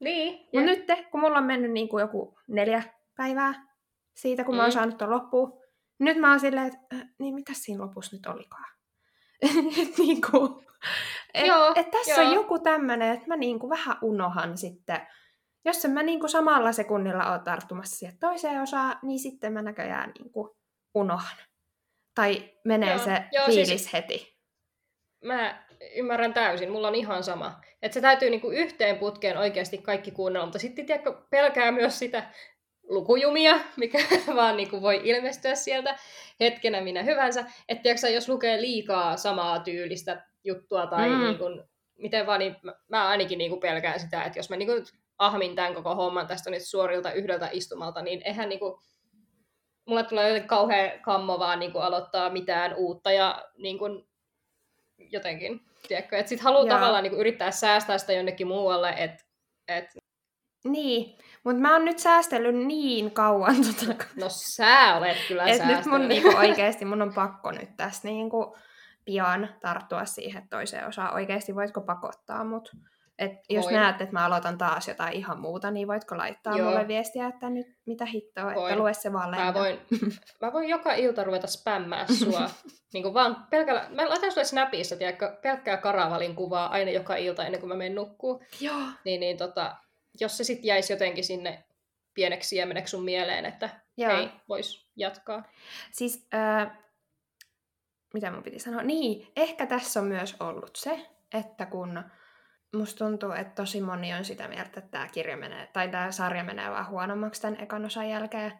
[0.00, 2.82] Niin, Mutta nyt, kun mulla on mennyt niin kuin joku neljä
[3.16, 3.54] päivää
[4.16, 4.74] siitä, kun mä oon Mm.
[4.74, 5.60] saanut ton loppuun,
[5.98, 8.66] nyt mä oon silleen, että äh, niin mitä siinä lopussa nyt olikaan?
[9.98, 10.66] niin kuin,
[11.34, 12.28] et, Joo, et tässä joo.
[12.28, 15.06] on joku tämmöinen, että mä niin kuin vähän unohan sitten,
[15.64, 19.62] jos en mä niin kuin samalla sekunnilla ole tarttumassa siihen toiseen osaan, niin sitten mä
[19.62, 20.50] näköjään niin kuin
[20.94, 21.36] unohan.
[22.14, 24.38] Tai menee Joo, se joo, fiilis siis- heti.
[25.24, 25.64] mä
[25.96, 27.60] ymmärrän täysin, mulla on ihan sama.
[27.82, 32.30] Että se täytyy niinku yhteen putkeen oikeasti kaikki kuunnella, mutta sitten tiedätkö, pelkää myös sitä
[32.88, 33.98] lukujumia, mikä
[34.36, 35.98] vaan niinku voi ilmestyä sieltä
[36.40, 37.44] hetkenä minä hyvänsä.
[37.68, 41.18] Että tiedätkö, jos lukee liikaa samaa tyylistä juttua tai Mm.
[41.18, 41.44] niinku,
[41.98, 44.72] miten vaan, niin mä, mä ainakin niinku pelkään sitä, että jos mä niinku
[45.22, 48.82] ahmin tämän koko homman tästä nyt suorilta yhdeltä istumalta, niin eihän niinku,
[49.84, 53.84] mulle tulee jotenkin kauhean kammo vaan niinku aloittaa mitään uutta ja niinku,
[54.98, 56.74] jotenkin, tiedätkö, että sit haluaa Joo.
[56.74, 59.24] tavallaan niinku yrittää säästää sitä jonnekin muualle, että
[59.68, 59.84] et,
[60.64, 65.86] Niin, mutta mä oon nyt säästellyt niin kauan tota, no sä olet kyllä Et nyt
[65.86, 68.56] mun niinku oikeesti mun on pakko nyt tässä niinku
[69.04, 71.14] pian tarttua siihen toiseen osaan.
[71.14, 72.72] Oikeesti voitko pakottaa mut?
[73.22, 73.74] Et jos Voin.
[73.74, 76.68] näet, että mä aloitan taas jotain ihan muuta, niin voitko laittaa Joo.
[76.70, 78.78] mulle viestiä, että nyt mitä hittoa, että Voin.
[78.78, 79.54] lue se vaan Mä lennä.
[79.54, 79.80] voin,
[80.42, 82.50] mä voin joka ilta ruveta spämmää sua.
[82.92, 87.44] niin kuin vaan pelkällä, mä laitan sulle Snapissa, tiedätkö, pelkkää karavalin kuvaa aina joka ilta
[87.44, 88.42] ennen kuin mä menen nukkuu.
[88.60, 88.82] Joo.
[89.04, 89.76] Niin, niin tota,
[90.20, 91.64] jos se sitten jäisi jotenkin sinne
[92.14, 94.16] pieneksi siemeneksi sun mieleen, että Joo.
[94.16, 95.42] hei, vois jatkaa.
[95.92, 96.70] Siis, äh,
[98.14, 98.82] mitä mun piti sanoa?
[98.82, 102.02] Niin, ehkä tässä on myös ollut se, että kun
[102.74, 106.44] musta tuntuu, että tosi moni on sitä mieltä, että tämä kirja menee, tai tämä sarja
[106.44, 108.52] menee vaan huonommaksi tämän ekan osan jälkeen.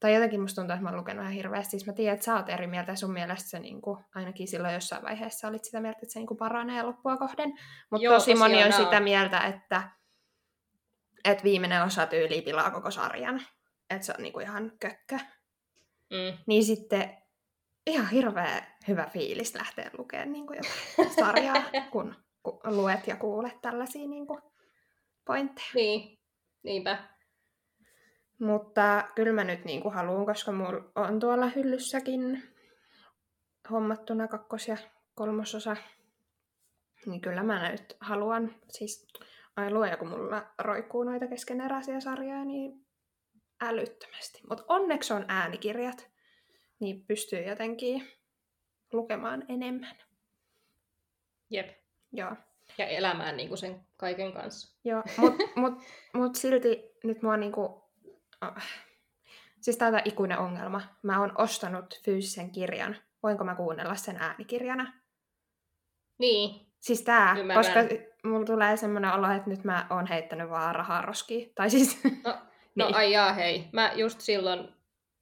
[0.00, 1.70] Tai jotenkin musta tuntuu, että mä oon lukenut ihan hirveästi.
[1.70, 4.74] Siis mä tiedän, että sä oot eri mieltä ja sun mielestä se niinku, ainakin silloin
[4.74, 7.58] jossain vaiheessa olit sitä mieltä, että se niinku paranee loppua kohden.
[7.90, 9.82] Mutta tosi moni on sitä mieltä, että,
[11.24, 13.42] että viimeinen osa tyyli pilaa koko sarjan.
[13.90, 15.18] Että se on niinku ihan kökkö.
[16.10, 16.38] Mm.
[16.46, 17.16] Niin sitten
[17.86, 22.14] ihan hirveä hyvä fiilis lähteä lukemaan niin kuin jotain sarjaa, kun
[22.64, 24.42] luet ja kuulet tällaisia niin kuin
[25.24, 25.70] pointteja.
[25.74, 26.18] Niin,
[26.62, 26.98] niinpä.
[28.38, 32.42] Mutta kyllä mä nyt niin kuin haluan, koska mulla on tuolla hyllyssäkin
[33.70, 34.76] hommattuna kakkos- ja
[35.14, 35.76] kolmososa.
[37.06, 39.06] Niin kyllä mä nyt haluan, siis
[39.56, 42.86] ai luoja, kun mulla roikkuu noita keskeneräisiä sarjoja, niin
[43.60, 44.40] älyttömästi.
[44.48, 46.10] Mutta onneksi on äänikirjat,
[46.80, 48.08] niin pystyy jotenkin
[48.92, 49.96] lukemaan enemmän.
[51.50, 51.80] Jep.
[52.12, 52.36] Joo,
[52.78, 54.78] Ja elämään niin kuin sen kaiken kanssa.
[54.84, 55.02] Joo.
[55.16, 55.72] mut, mut,
[56.14, 57.62] mut silti nyt mua niinku...
[58.42, 58.62] Oh.
[59.60, 60.80] Siis tää on ikuinen ongelma.
[61.02, 62.96] Mä oon ostanut fyysisen kirjan.
[63.22, 64.92] Voinko mä kuunnella sen äänikirjana?
[66.18, 67.64] Niin, Siis tää, Ymmärrän.
[67.64, 67.80] koska
[68.24, 71.52] mulla tulee semmoinen olo, että nyt mä oon heittänyt vaan rahaa roskiin.
[71.54, 72.00] Tai siis...
[72.24, 72.38] No,
[72.74, 72.96] No Niin.
[72.96, 73.68] ai jaa, hei.
[73.72, 74.68] Mä just silloin,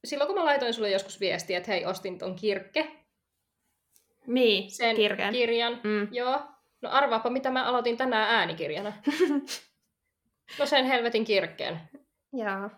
[0.05, 2.91] silloin kun mä laitoin sulle joskus viestiä, että hei, ostin ton kirkke,
[4.27, 5.33] niin, sen kirjan.
[5.33, 5.81] kirjan.
[5.85, 6.09] mm.
[6.11, 6.41] Joo.
[6.83, 8.93] No arvaapa, mitä mä aloitin tänään äänikirjana.
[10.59, 11.81] No sen helvetin kirkkeen.
[12.33, 12.71] Joo.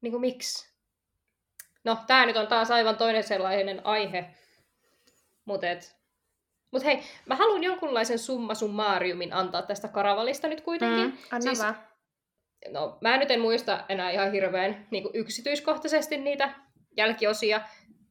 [0.00, 0.72] Niin kuin miksi?
[1.84, 4.30] No, tää nyt on taas aivan toinen sellainen aihe.
[5.44, 5.96] Mut et...
[6.70, 11.06] Mut hei, mä haluan jonkunlaisen summa summaariumin antaa tästä karavalista nyt kuitenkin.
[11.06, 11.76] Mm, anna Siis- vaan.
[12.68, 16.54] no mä nyt en muista enää ihan hirveän niin yksityiskohtaisesti niitä
[16.96, 17.60] jälkiosia,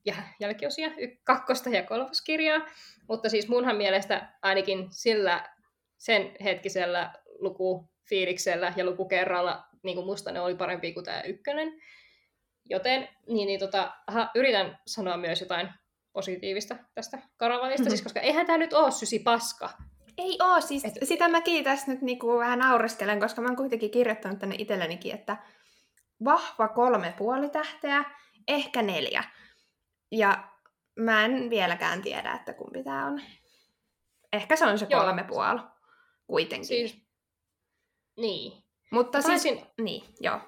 [0.05, 0.89] ja jälkiosia,
[1.23, 2.61] kakkosta ja kolmoskirjaa,
[3.07, 5.49] mutta siis munhan mielestä ainakin sillä
[5.97, 11.81] sen hetkisellä lukufiiliksellä ja lukukerralla niin kuin musta ne oli parempi kuin tämä ykkönen.
[12.69, 15.69] Joten niin, niin tota, aha, yritän sanoa myös jotain
[16.13, 17.89] positiivista tästä karavalista, Mhm.
[17.89, 19.69] siis koska eihän tämä nyt ole sysi paska.
[20.17, 20.93] Ei oo, siis Et...
[21.03, 25.37] sitä mäkin tässä nyt niinku vähän naureskelen, koska mä oon kuitenkin kirjoittanut tänne itsellenikin, että
[26.23, 28.03] vahva kolme puoli tähteä,
[28.47, 29.23] ehkä neljä.
[30.11, 30.43] Ja
[30.99, 33.21] mä en vieläkään tiedä, että kumpi tää on.
[34.33, 35.01] Ehkä se on se Joo.
[35.01, 35.59] kolme puoli
[36.27, 36.67] kuitenkin.
[36.67, 36.97] Siis,
[38.17, 38.63] niin.
[38.91, 39.39] Mutta Taisin...
[39.39, 40.39] siis, niin, joo,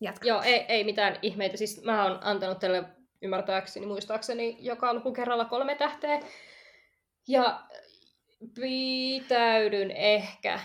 [0.00, 0.28] jatka.
[0.28, 1.56] Joo, ei, ei mitään ihmeitä.
[1.56, 2.84] Siis mä oon antanut teille
[3.22, 6.20] ymmärtääkseni, muistaakseni, joka luku kerralla kolme tähteä.
[7.28, 7.62] Ja
[8.54, 10.60] pitäydyn ehkä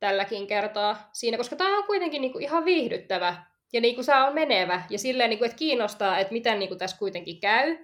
[0.00, 4.82] tälläkin kertaa siinä, koska tämä on kuitenkin niinku ihan viihdyttävä ja niinku se on menevä
[4.90, 7.76] ja silleen, niinku, että kiinnostaa, että miten niinku tässä kuitenkin käy.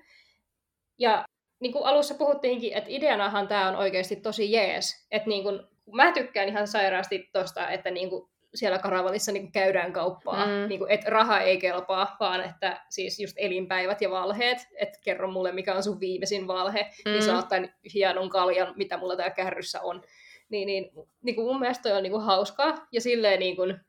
[0.98, 1.24] Ja
[1.60, 5.06] niin kuin alussa puhuttiinkin, että ideanahan tämä on oikeasti tosi jees.
[5.10, 5.60] Että niin kuin,
[5.92, 10.46] mä tykkään ihan sairaasti tosta, että niin kuin siellä Karavalissa niin kuin käydään kauppaa.
[10.46, 10.68] Mm.
[10.68, 14.58] Niin kuin, että raha ei kelpaa, vaan että siis just elinpäivät ja valheet.
[14.76, 17.10] Että kerro mulle, mikä on sun viimeisin valhe, niin mm.
[17.10, 20.02] niin saat tämän hienon kaljan, mitä mulla täällä kärryssä on.
[20.48, 20.90] Niin, niin,
[21.22, 23.80] niin kuin mun mielestä toi on niin kuin hauskaa ja silleen niin kuin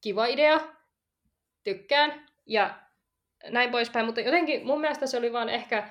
[0.00, 0.77] kiva idea.
[1.64, 2.26] Tykkään.
[2.46, 2.74] Ja
[3.50, 5.88] näin poispäin, mutta jotenkin mun mielestä se oli vaan ehkä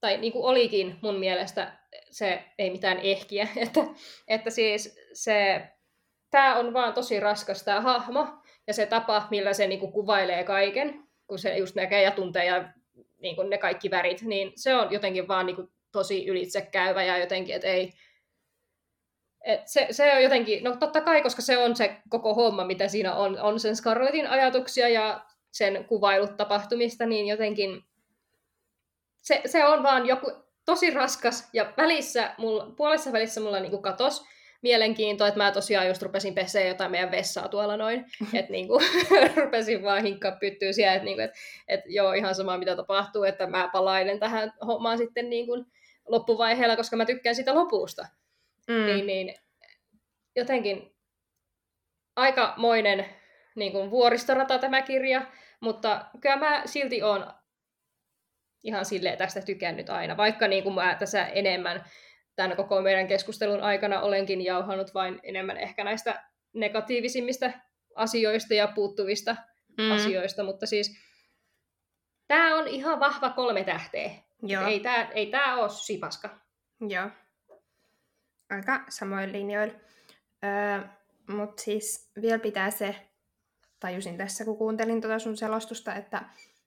[0.00, 1.72] tai niin kuin olikin mun mielestä
[2.10, 3.80] se ei mitään ehkiä, että,
[4.28, 5.62] että siis se,
[6.30, 8.26] tämä on vaan tosi raskas tämä hahmo
[8.66, 12.44] ja se tapa, millä se niin kuin kuvailee kaiken, kun se just näkee ja tuntee
[12.44, 12.68] ja
[13.18, 17.18] niin kuin ne kaikki värit, niin se on jotenkin vaan niin kuin tosi ylitsekäyvä ja
[17.18, 17.92] jotenkin, että ei,
[19.44, 22.88] et se, se on jotenkin, no totta kai, koska se on se koko homma, mitä
[22.88, 27.84] siinä on, on sen Scarletin ajatuksia ja sen kuvailut tapahtumista, niin jotenkin
[29.20, 30.32] se, se on vaan joku
[30.64, 34.24] tosi raskas ja välissä, mulla, puolessa välissä mulla niinku katos
[34.62, 38.80] mielenkiinto, että mä tosiaan just rupesin pesee jotain meidän vessaa tuolla noin, että niinku,
[39.44, 41.30] rupesin vaan hinkkaa pyttyä siellä, että niinku, et,
[41.68, 45.66] et, joo, ihan sama mitä tapahtuu, että mä palailen tähän hommaan sitten niinku
[46.08, 48.06] loppuvaiheella, koska mä tykkään sitä lopusta.
[48.68, 48.86] Mm.
[48.86, 49.34] Niin, niin
[50.36, 50.96] jotenkin
[52.16, 53.06] aikamoinen
[53.56, 57.34] niin kuin vuoristorata tämä kirja, mutta kyllä mä silti oon
[58.62, 61.84] ihan silleen tästä tykännyt aina, vaikka niin kuin mä tässä enemmän
[62.36, 67.50] tämän koko meidän keskustelun aikana olenkin jauhannut vain enemmän ehkä näistä negatiivisimmista
[67.94, 69.36] asioista ja puuttuvista
[69.78, 69.90] mm.
[69.90, 70.98] asioista, mutta siis
[72.28, 74.10] tämä on ihan vahva kolme tähteä.
[74.42, 74.66] Joo.
[74.66, 76.40] Ei tämä ei tää ole sipaska.
[76.88, 77.10] Joo.
[78.50, 79.74] Aika samoin linjoilla.
[80.44, 80.88] Öö,
[81.28, 83.08] mutta siis vielä pitää se,
[83.80, 86.24] tajusin tässä kun kuuntelin tuota sun selostusta, että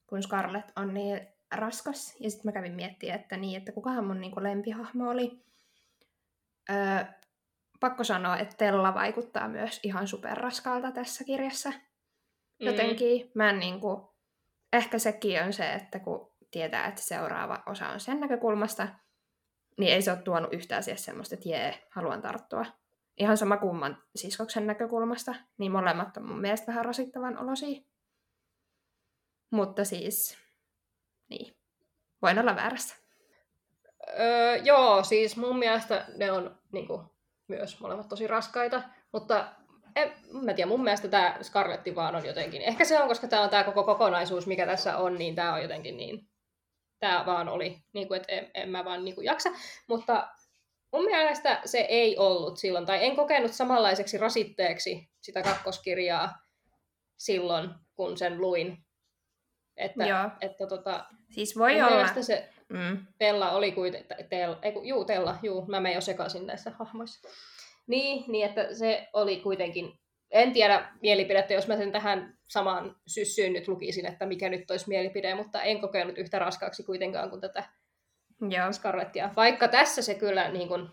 [0.07, 2.15] kun Scarlett on niin raskas.
[2.19, 5.43] Ja sitten mä kävin miettimään, että niin, että kukahan mun niin lempihahmo oli.
[6.69, 7.05] Öö,
[7.79, 11.73] pakko sanoa, että Tella vaikuttaa myös ihan superraskalta tässä kirjassa.
[12.59, 13.31] Jotenkin mm.
[13.33, 14.01] mä en niin kuin,
[14.73, 18.87] ehkä sekin on se, että kun tietää, että seuraava osa on sen näkökulmasta,
[19.77, 22.65] niin ei se ole tuonut yhtään siihen semmoista, että jee, haluan tarttua.
[23.17, 27.81] Ihan sama kumman siskoksen näkökulmasta, niin molemmat on mun mielestä vähän rasittavan olosia.
[29.51, 30.37] Mutta siis
[31.29, 31.55] niin.
[32.21, 32.95] Voin olla väärässä.
[34.19, 37.01] Öö, joo, siis mun mielestä ne on niin kuin,
[37.47, 38.81] myös molemmat tosi raskaita,
[39.13, 39.47] mutta
[39.95, 43.41] en, mä tiedän, mun mielestä tämä Scarletti vaan on jotenkin, ehkä se on, koska tämä
[43.41, 46.27] on tämä koko kokonaisuus, mikä tässä on, niin tämä on jotenkin niin,
[46.99, 49.49] tämä vaan oli, niin kuin, että en, en mä vaan niin kuin jaksa,
[49.87, 50.27] mutta
[50.93, 56.33] mun mielestä se ei ollut silloin, tai en kokenut samanlaiseksi rasitteeksi sitä kakkoskirjaa
[57.17, 58.77] silloin, kun sen luin.
[59.77, 60.29] Että, Joo.
[60.41, 62.21] että tota, Siis voi olla.
[62.21, 63.07] se mm.
[63.17, 64.17] Tella oli kuitenkin,
[64.61, 67.29] ei, juu, Tella, juu, mä menen jo sekaisin näissä hahmoissa.
[67.87, 69.99] Niin, niin, että se oli kuitenkin,
[70.31, 74.89] en tiedä mielipidettä, jos mä sen tähän samaan syssyyn nyt lukisin, että mikä nyt olisi
[74.89, 77.63] mielipide, mutta en kokenut yhtä raskaaksi kuitenkaan kuin tätä
[78.49, 78.73] Joo.
[78.73, 79.29] Scarlettia.
[79.35, 80.89] Vaikka tässä se kyllä niin kuin,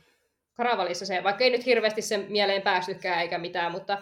[0.54, 3.98] Karavalissa se, vaikka ei nyt hirveästi sen mieleen päästykään eikä mitään, mutta,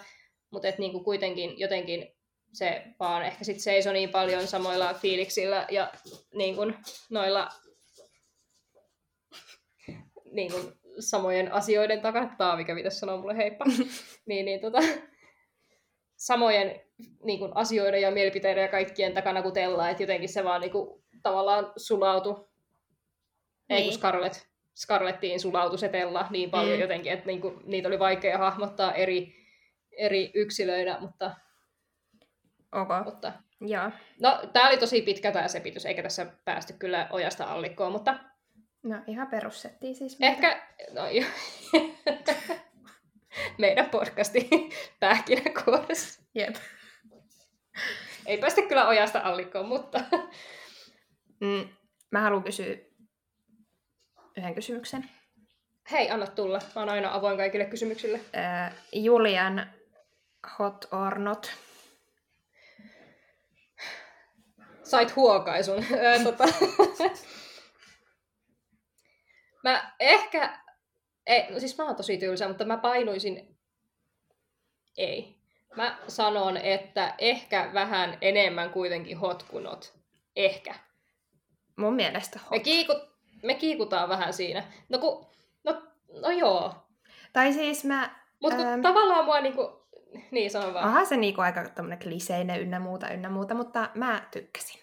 [0.50, 2.16] mutta et, niin kuin kuitenkin jotenkin
[2.52, 5.92] se vaan ehkä sit seisoi niin paljon samoilla fiiliksillä ja
[6.34, 6.74] niin kuin
[7.10, 7.48] noilla
[10.32, 12.34] niin kuin samojen asioiden takana.
[12.38, 13.64] Taavi kävi tässä sanoa mulle heippa.
[14.28, 14.78] niin, niin tota,
[16.22, 16.80] samojen
[17.24, 21.02] niin kuin, asioiden ja mielipiteiden ja kaikkien takana kutella, että jotenkin se vaan niin kuin,
[21.22, 22.34] tavallaan sulautui.
[22.34, 22.46] Niin.
[23.68, 23.98] Ei kun niin.
[23.98, 24.34] Scarlett,
[24.76, 26.80] Scarlettiin sulautui se Tella niin paljon mm.
[26.80, 29.34] jotenkin, että niin kuin, niitä oli vaikea hahmottaa eri,
[29.96, 31.34] eri yksilöinä, mutta
[32.72, 33.04] Okay.
[33.04, 33.90] Mutta, Joo.
[34.20, 38.18] No, tää oli tosi pitkä tämä sepitys, eikä tässä päästy kyllä ojasta allikkoon, mutta...
[38.82, 40.18] No, ihan perussettiin siis.
[40.18, 40.34] Meitä.
[40.34, 41.24] Ehkä, no jo.
[43.58, 44.48] Meidän podcasti
[45.00, 46.22] pähkinäkuoressa.
[46.34, 46.56] Jep.
[48.26, 49.98] Ei päästä kyllä ojasta allikkoon, mutta...
[51.40, 51.68] mm,
[52.10, 52.76] mä haluan kysyä
[54.36, 55.10] yhden kysymyksen.
[55.90, 56.58] Hei, anna tulla.
[56.74, 58.20] Mä oon aina avoin kaikille kysymyksille.
[58.36, 59.72] Äh, Julian
[60.58, 61.52] hot or not.
[64.82, 65.84] Sait huokaisun.
[66.24, 66.44] tota.
[69.64, 70.61] mä ehkä...
[71.26, 73.58] Ei, no siis mä oon tosi tylsä, mutta mä painuisin...
[74.96, 75.38] Ei.
[75.76, 79.94] Mä sanon, että ehkä vähän enemmän kuitenkin hot kuin not.
[80.36, 80.74] Ehkä.
[81.76, 82.50] Mun mielestä hot.
[82.50, 82.92] Me, kiiku,
[83.42, 84.64] me kiikutaan vähän siinä.
[84.88, 85.26] No ku,
[85.64, 85.82] no,
[86.20, 86.74] no joo.
[87.32, 88.22] Tai siis mä...
[88.40, 89.82] Mutta ähm, tavallaan mua niinku...
[90.30, 90.86] Niin, sano vaan.
[90.86, 94.80] Onhan se niinku aika tämmönen kliseinen ynnä muuta, ynnä muuta, mutta mä tykkäsin.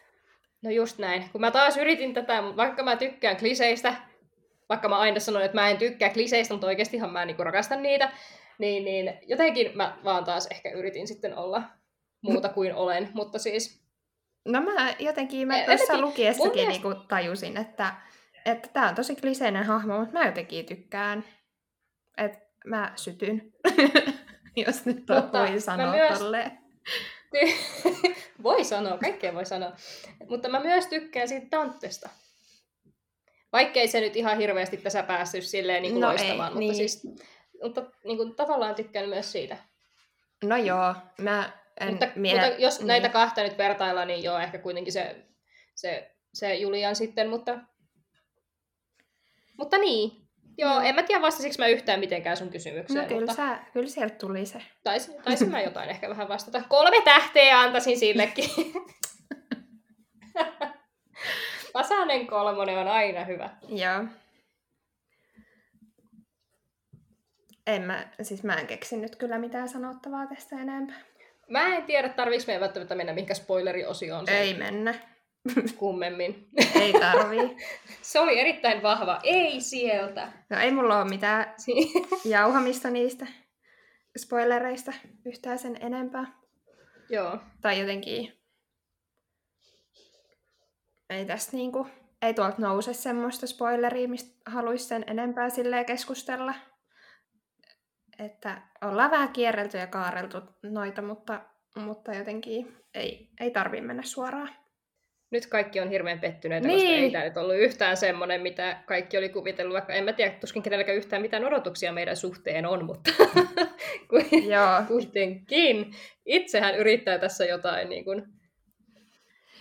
[0.62, 1.30] No just näin.
[1.32, 3.96] Kun mä taas yritin tätä, vaikka mä tykkään kliseistä,
[4.70, 8.12] vaikka mä aina sanon, että mä en tykkää kliseistä, mutta oikeastihan mä niinku rakastan niitä,
[8.58, 11.64] niin, niin jotenkin mä vaan taas ehkä yritin sitten olla
[12.22, 13.10] muuta kuin olen.
[13.14, 13.80] Mutta siis
[14.48, 17.94] No mä jotenkin, mä en tuossa lukiessakin Mun niinku tajusin, että
[18.46, 21.24] että tää on tosi kliseinen hahmo, mutta mä jotenkin tykkään.
[22.18, 23.54] Että mä sytyn,
[24.66, 26.52] jos nyt Mutta voi sanoa myös- tolleen.
[28.44, 29.72] voi sanoa, kaikkea voi sanoa.
[30.30, 32.10] Mutta mä myös tykkään siitä Dantesta.
[33.52, 36.76] Vaikkei se nyt ihan hirveästi tässä päässyt silleen niin kuin No ei, loistamaan, mutta, niin.
[36.76, 37.04] siis,
[37.64, 39.58] mutta niin kuin, tavallaan tykkään myös siitä.
[40.44, 42.88] No joo, mä en mutta, mie- mutta jos niin.
[42.88, 45.16] näitä kahta nyt vertaillaan, niin joo, ehkä kuitenkin se,
[45.76, 47.60] se, se Julian sitten, mutta,
[49.58, 50.12] mutta niin.
[50.58, 50.86] Joo, Mm.
[50.86, 54.16] en mä tiedä vastasiko mä yhtään mitenkään sun No kysymykseen, kyllä, mutta sä, kyllä sieltä
[54.16, 54.62] tuli se.
[54.84, 56.62] taisin, taisin mä jotain ehkä vähän vastata.
[56.70, 58.50] Kolme tähteä antaisin sillekin.
[61.74, 63.50] Tasainen kolmonen on aina hyvä.
[63.68, 64.06] Joo.
[67.68, 70.96] En mä, siis mä en keksi nyt kyllä mitään sanottavaa tästä enempää.
[71.50, 74.94] Mä en tiedä, tarviiko meidän välttämättä mennä mihinkä spoileriosioon sen Ei mennä.
[75.78, 76.50] kummemmin.
[76.82, 77.58] Ei tarvii.
[78.02, 79.20] Se oli erittäin vahva.
[79.24, 80.32] Ei sieltä.
[80.50, 81.54] No ei mulla ole mitään
[82.26, 83.28] jauhamista niistä
[84.18, 84.94] spoilereista
[85.26, 86.26] yhtään sen enempää.
[87.10, 87.38] Joo.
[87.62, 88.39] Tai jotenkin...
[91.10, 91.88] Ei tästä niinku...
[92.22, 96.54] Ei tuolta nouse semmoista spoileria, mistä haluaisi sen enempää silleen keskustella.
[98.20, 101.42] Että ollaan vähän kierrelty ja kaareltu noita, mutta,
[101.76, 104.50] mutta jotenkin ei, ei tarvii mennä suoraan.
[105.32, 106.80] Nyt kaikki on hirveän pettyneitä, niin.
[106.80, 110.32] koska ei tämä nyt ollut yhtään semmoinen, mitä kaikki oli kuvitellut, vaikka en mä tiedä,
[110.32, 113.12] tuskin kenelläkään yhtään mitään odotuksia meidän suhteen on, mutta
[114.88, 115.92] kuitenkin.
[116.26, 118.39] Itsehän yrittää tässä jotain niin kuin,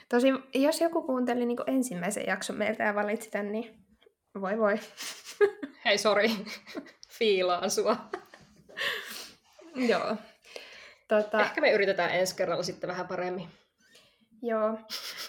[0.09, 3.85] tosi jos joku kuunteli niin ensimmäisen jakson meiltä ja valitsi tämän, niin
[4.41, 4.81] voi voi.
[5.85, 6.31] hei sori,
[7.09, 7.97] fiilaan sua.
[9.75, 10.17] Joo.
[11.09, 13.49] Tota, Ehkä me yritetään ensi kerralla sitten vähän paremmin.
[14.43, 14.79] Joo.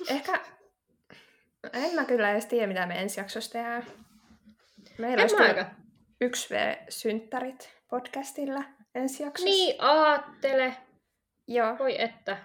[0.09, 0.39] Ehkä...
[1.73, 3.85] En mä kyllä edes tiedä, mitä me ensi jaksossa tehdään.
[4.97, 5.71] Meillä En olisi mä kyllä aika.
[6.23, 8.63] 1V-synttärit podcastilla
[8.95, 9.49] ensi jaksossa.
[9.49, 10.75] Niin, aattele.
[11.47, 11.77] Joo.
[11.79, 12.37] Voi että.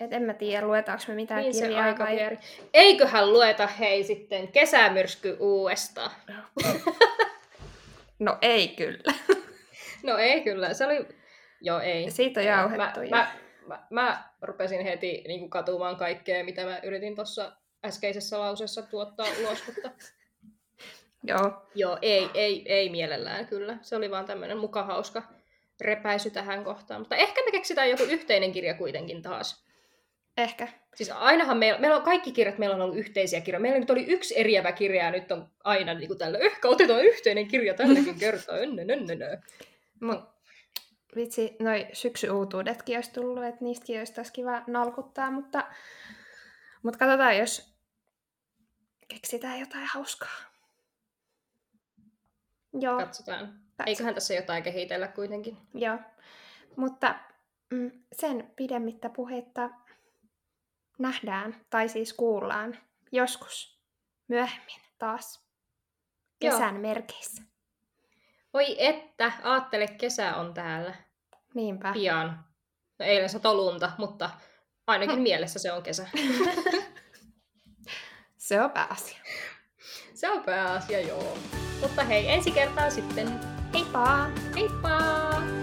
[0.00, 2.16] Et en mä tiedä, luetaanko me mitään Niin se kirjaa aika vai...
[2.16, 2.38] vieri.
[2.74, 6.10] Eiköhän lueta hei sitten kesämyrsky uudestaan.
[8.18, 9.14] No ei kyllä.
[10.02, 11.06] No ei kyllä, se oli...
[11.60, 12.10] Joo, ei.
[12.10, 13.10] Siitä on jauhettu Mä, jo.
[13.10, 13.28] mä,
[13.66, 17.52] mä, mä rupesin heti niin kuin, katumaan kaikkea, mitä mä yritin tuossa
[17.84, 19.90] äskeisessä lauseessa tuottaa ulos, mutta
[21.24, 21.62] Joo.
[21.74, 23.78] joo, ei, ei, ei mielellään kyllä.
[23.82, 25.22] Se oli vaan tämmöinen muka hauska
[25.80, 27.00] repäisy tähän kohtaan.
[27.00, 29.67] Mutta ehkä me keksitään joku yhteinen kirja kuitenkin taas.
[30.38, 30.68] Ehkä.
[30.94, 33.60] Siis ainahan meillä, meillä on kaikki kirjat, meillä on ollut yhteisiä kirjoja.
[33.60, 37.04] Meillä nyt oli yksi eriävä kirja ja nyt on aina niin kuin tällä, ehkä otetaan
[37.04, 38.58] yhteinen kirja tälläkin kertaa.
[38.58, 39.42] Enne, enne, enne.
[40.00, 40.20] Mut
[41.16, 45.64] vitsi, noi syksyuutuudetkin olisi tullut, että niistäkin olisi taas kiva nalkuttaa, mutta,
[46.82, 47.74] mutta katsotaan, jos
[49.08, 50.38] keksitään jotain hauskaa.
[52.80, 52.98] Joo.
[52.98, 53.46] Katsotaan.
[53.46, 53.88] Katsotaan.
[53.88, 55.56] Eiköhän tässä jotain kehitellä kuitenkin.
[55.74, 55.98] Joo.
[56.76, 57.14] Mutta
[57.70, 59.70] mm, sen pidemmittä puheitta
[60.98, 62.78] nähdään, tai siis kuullaan
[63.12, 63.78] joskus
[64.28, 65.44] myöhemmin taas
[66.40, 66.52] Joo.
[66.52, 67.42] kesän merkeissä.
[68.54, 70.94] Oi että, aattele, kesä on täällä
[71.54, 71.92] Niinpä.
[71.92, 72.44] pian.
[72.98, 74.30] No eilen sato lunta, mutta
[74.86, 76.08] ainakin mielessä se on kesä.
[78.36, 79.18] Se on pääasia.
[80.14, 81.38] Se on pääasia, joo.
[81.80, 83.40] Mutta hei, ensi kertaa sitten.
[83.74, 84.26] Heippa!
[84.54, 85.57] Heippa!